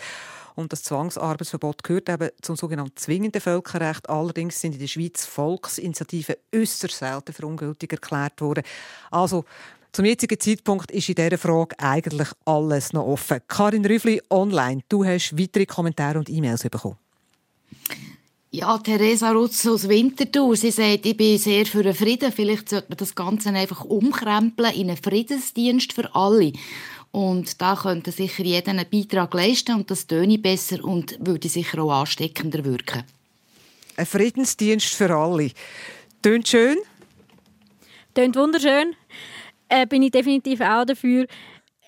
[0.60, 4.10] Und das Zwangsarbeitsverbot gehört eben zum sogenannten zwingenden Völkerrecht.
[4.10, 8.66] Allerdings sind in der Schweiz Volksinitiativen äußerst selten für ungültig erklärt worden.
[9.10, 9.46] Also
[9.94, 13.40] zum jetzigen Zeitpunkt ist in dieser Frage eigentlich alles noch offen.
[13.48, 14.82] Karin Rüffli, online.
[14.90, 16.98] Du hast weitere Kommentare und E-Mails bekommen.
[18.52, 22.34] Ja, Theresa Rutz aus Winterthur, sie sagt, ich bin sehr für den Frieden.
[22.34, 26.52] Vielleicht sollte man das Ganze einfach umkrempeln in einen Friedensdienst für alle.
[27.12, 31.82] Und da könnte sicher jeder einen Beitrag leisten und das töne besser und würde sicher
[31.82, 33.04] auch ansteckender wirken.
[33.98, 35.52] Ein Friedensdienst für alle.
[36.22, 36.78] Tönt schön?
[38.14, 38.96] Tönt wunderschön.
[39.68, 41.26] Äh, bin ich definitiv auch dafür.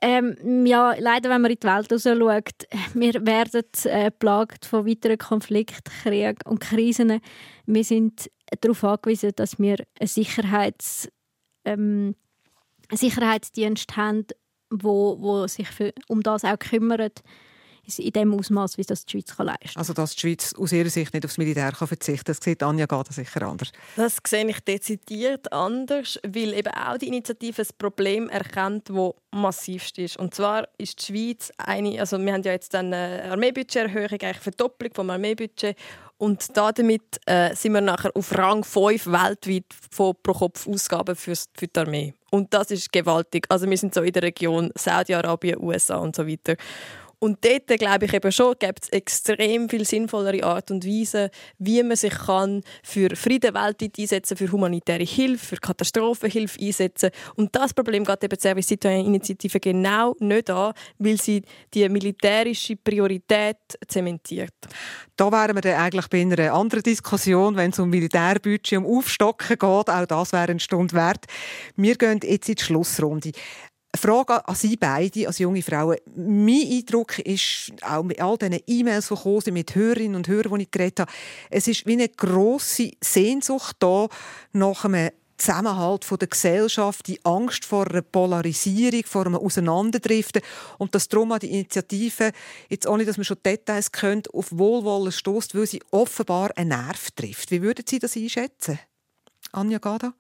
[0.02, 4.88] Ähm, ja, leider, wenn man in die Welt raus schaut, wir werden äh, plagt von
[4.88, 7.22] weiteren Konflikten, Kriegen und Krisen.
[7.68, 8.30] Wir sind
[8.62, 11.08] darauf angewiesen, dass wir einen Sicherheits,
[11.66, 12.16] ähm,
[12.92, 14.26] Sicherheitsdienst haben,
[14.72, 17.22] wo, wo sich für, um das auch kümmert,
[17.98, 19.80] in dem Ausmaß, wie das die Schweiz kann leisten kann.
[19.80, 22.64] Also dass die Schweiz aus ihrer Sicht nicht aufs Militär kann verzichten kann, das sieht
[22.64, 23.72] Anja Gada sicher anders.
[23.96, 29.98] Das sehe ich dezidiert anders, weil eben auch die Initiative ein Problem erkennt, das massivst
[29.98, 30.18] ist.
[30.18, 34.94] Und zwar ist die Schweiz eine, also wir haben ja jetzt eine Armeebudgeterhöhung, eigentlich Verdopplung
[34.94, 35.76] vom Armeebudget
[36.22, 41.34] und damit äh, sind wir nachher auf Rang 5 weltweit von pro Kopf Ausgaben für,
[41.34, 42.14] für die Armee.
[42.30, 43.48] Und das ist gewaltig.
[43.50, 46.58] Also wir sind so in der Region Saudi-Arabien, USA und so weiter.
[47.24, 51.84] Und dort, glaube ich eben schon, gibt es extrem viel sinnvollere Art und Weise, wie
[51.84, 57.12] man sich kann für Frieden weltweit einsetzen, für humanitäre Hilfe, für Katastrophenhilfe einsetzen.
[57.36, 61.44] Und das Problem geht eben die Service Citoyen Initiative genau nicht an, weil sie
[61.76, 63.58] die militärische Priorität
[63.88, 64.56] zementiert.
[65.16, 69.60] Da wären wir dann eigentlich bei einer anderen Diskussion, wenn es um Militärbudget, um Aufstocken
[69.60, 69.62] geht.
[69.62, 71.26] Auch das wäre eine Stunde wert.
[71.76, 73.32] Wir gehen jetzt in die Schlussrunde.
[73.96, 75.98] Frage an Sie beide, als junge Frauen.
[76.16, 80.64] Mein Eindruck ist, auch mit all diesen E-Mails, die gekommen mit Hörerinnen und Hörern, die
[80.64, 81.12] ich geredet habe,
[81.50, 84.08] es ist wie eine grosse Sehnsucht da
[84.54, 85.12] nach einem
[85.42, 90.44] Zusammenhalt der Gesellschaft, die Angst vor einer Polarisierung, vor einem Auseinanderdriften
[90.78, 92.32] und dass darum die Initiative,
[92.70, 97.10] jetzt ohne dass man schon Details kennt, auf Wohlwollen stößt, weil sie offenbar einen Nerv
[97.12, 97.50] trifft.
[97.50, 98.80] Wie würden Sie das einschätzen?
[99.52, 100.14] Anja Gada?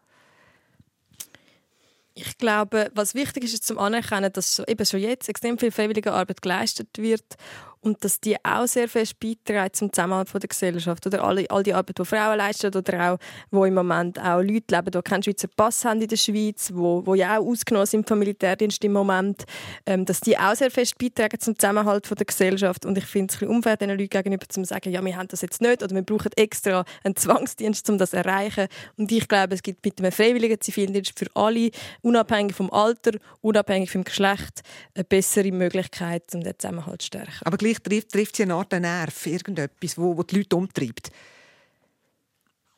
[2.24, 6.13] Ich glaube, was wichtig ist, ist zum Anerkennen, dass eben schon jetzt extrem viel freiwillige
[6.13, 7.36] Arbeit geleistet wird
[7.82, 11.06] und dass die auch sehr fest beitragen zum Zusammenhalt von der Gesellschaft.
[11.08, 13.18] Oder alle, all die Arbeit, die Frauen leisten oder auch,
[13.50, 17.06] wo im Moment auch Leute leben, die keinen Schweizer Pass haben in der Schweiz, wo,
[17.06, 19.46] wo ja auch ausgenommen sind vom Militärdienst im Moment,
[19.86, 22.86] ähm, dass die auch sehr fest beitragen zum Zusammenhalt von der Gesellschaft.
[22.86, 25.42] Und ich finde es ein unfair, diesen Leuten gegenüber zu sagen, ja, wir haben das
[25.42, 28.68] jetzt nicht oder wir brauchen extra einen Zwangsdienst, um das zu erreichen.
[28.98, 31.72] Und ich glaube, es gibt mit einem freiwilligen Zivildienst für alle,
[32.02, 33.12] unabhängig vom Alter,
[33.42, 34.62] unabhängig vom Geschlecht,
[34.94, 37.40] eine bessere Möglichkeit, um den Zusammenhalt zu stärken.
[37.44, 41.11] Aber vielleicht trifft, trifft sie eine Art Nerv, irgendetwas, wo, wo die Leute umtreibt.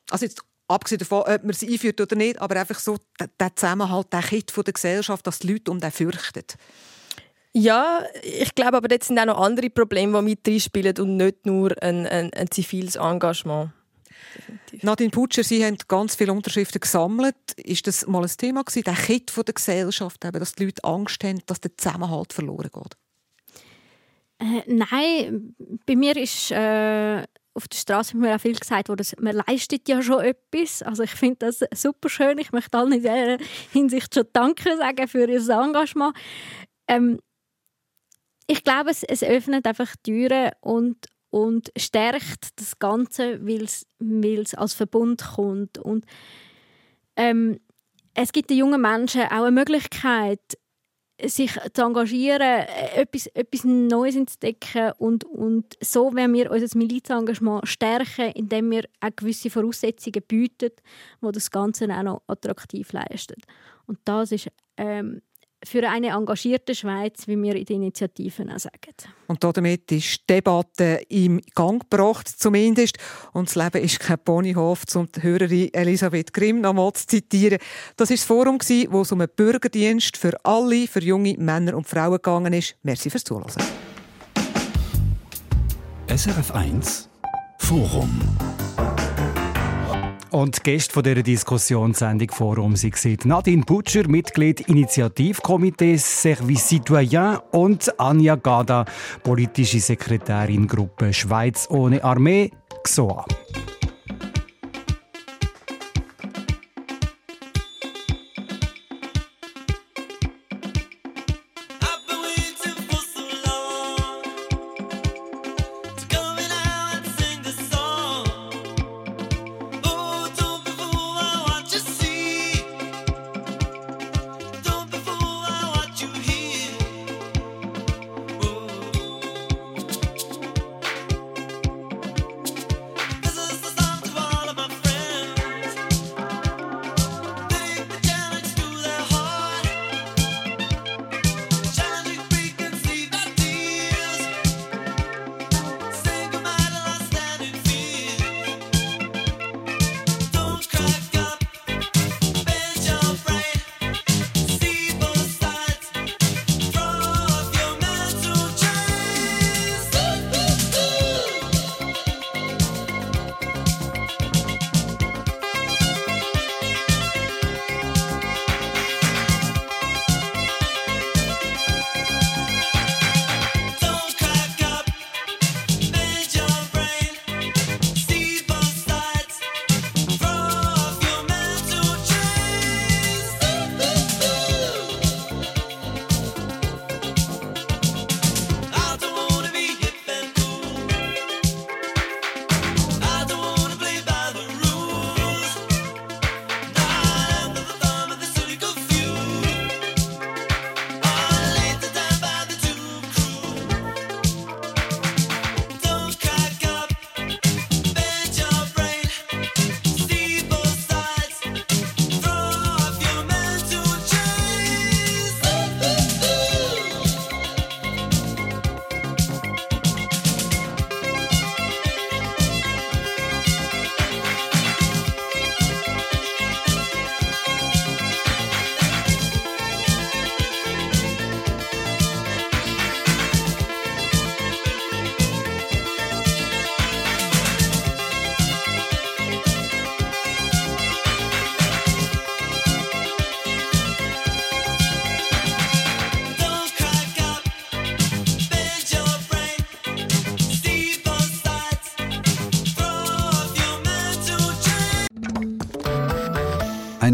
[0.10, 2.98] Also jetzt abgesehen davon, ob man sie einführt oder nicht, aber einfach so
[3.40, 6.44] der Zusammenhalt, der Kit von der Gesellschaft, dass die Leute um den fürchten.
[7.54, 11.46] Ja, ich glaube aber, dort sind auch noch andere Probleme, die mit reinspielen und nicht
[11.46, 13.72] nur ein, ein, ein ziviles Engagement.
[14.36, 14.84] Definitiv.
[14.84, 17.36] Nadine Putscher, Sie haben ganz viele Unterschriften gesammelt.
[17.58, 21.24] Ist das mal ein Thema gewesen, der Kit von der Gesellschaft, dass die Leute Angst
[21.24, 22.98] haben, dass der Zusammenhalt verloren geht?
[24.40, 25.56] Äh, nein,
[25.86, 27.24] bei mir ist äh,
[27.54, 30.82] auf der Straße mir auch viel gesagt worden, man leistet ja schon etwas.
[30.82, 32.38] Also ich finde das super schön.
[32.40, 33.38] Ich möchte allen in dieser
[33.72, 36.16] Hinsicht schon Danke sagen für ihr Engagement.
[36.88, 37.20] Ähm,
[38.48, 40.98] ich glaube, es, es öffnet einfach Türen und,
[41.30, 45.78] und stärkt das Ganze, weil es als Verbund kommt.
[45.78, 46.06] Und
[47.16, 47.60] ähm,
[48.16, 50.58] es gibt den jungen Menschen auch eine Möglichkeit,
[51.26, 57.68] sich zu engagieren, äh, etwas, etwas Neues entdecken und, und so werden wir unser Milizengagement
[57.68, 60.72] stärken, indem wir auch gewisse Voraussetzungen bieten,
[61.22, 63.42] die das Ganze auch noch attraktiv leisten.
[63.86, 65.22] Und das ist ähm,
[65.66, 68.94] für eine engagierte Schweiz, wie wir in den Initiativen auch sagen.
[69.28, 72.98] Und damit ist die Debatte im Gang gebracht, zumindest.
[73.32, 77.60] Und das Leben ist kein Ponyhof, um die Hörerin Elisabeth Grimm nochmal zu zitieren.
[77.96, 78.60] Das war das Forum,
[78.90, 82.76] wo es um einen Bürgerdienst für alle, für junge Männer und Frauen gegangen ist.
[82.84, 83.52] Merci fürs Zuhören.
[86.08, 87.10] SRF 1
[87.58, 88.22] Forum
[90.34, 98.36] und Gäste von dieser Diskussionssendung Forum waren Nadine Butcher, Mitglied Initiativkomitee Service Citoyen und Anja
[98.36, 98.86] Gada,
[99.22, 102.52] politische Sekretärin Gruppe Schweiz ohne Armee,
[102.84, 103.26] XOA.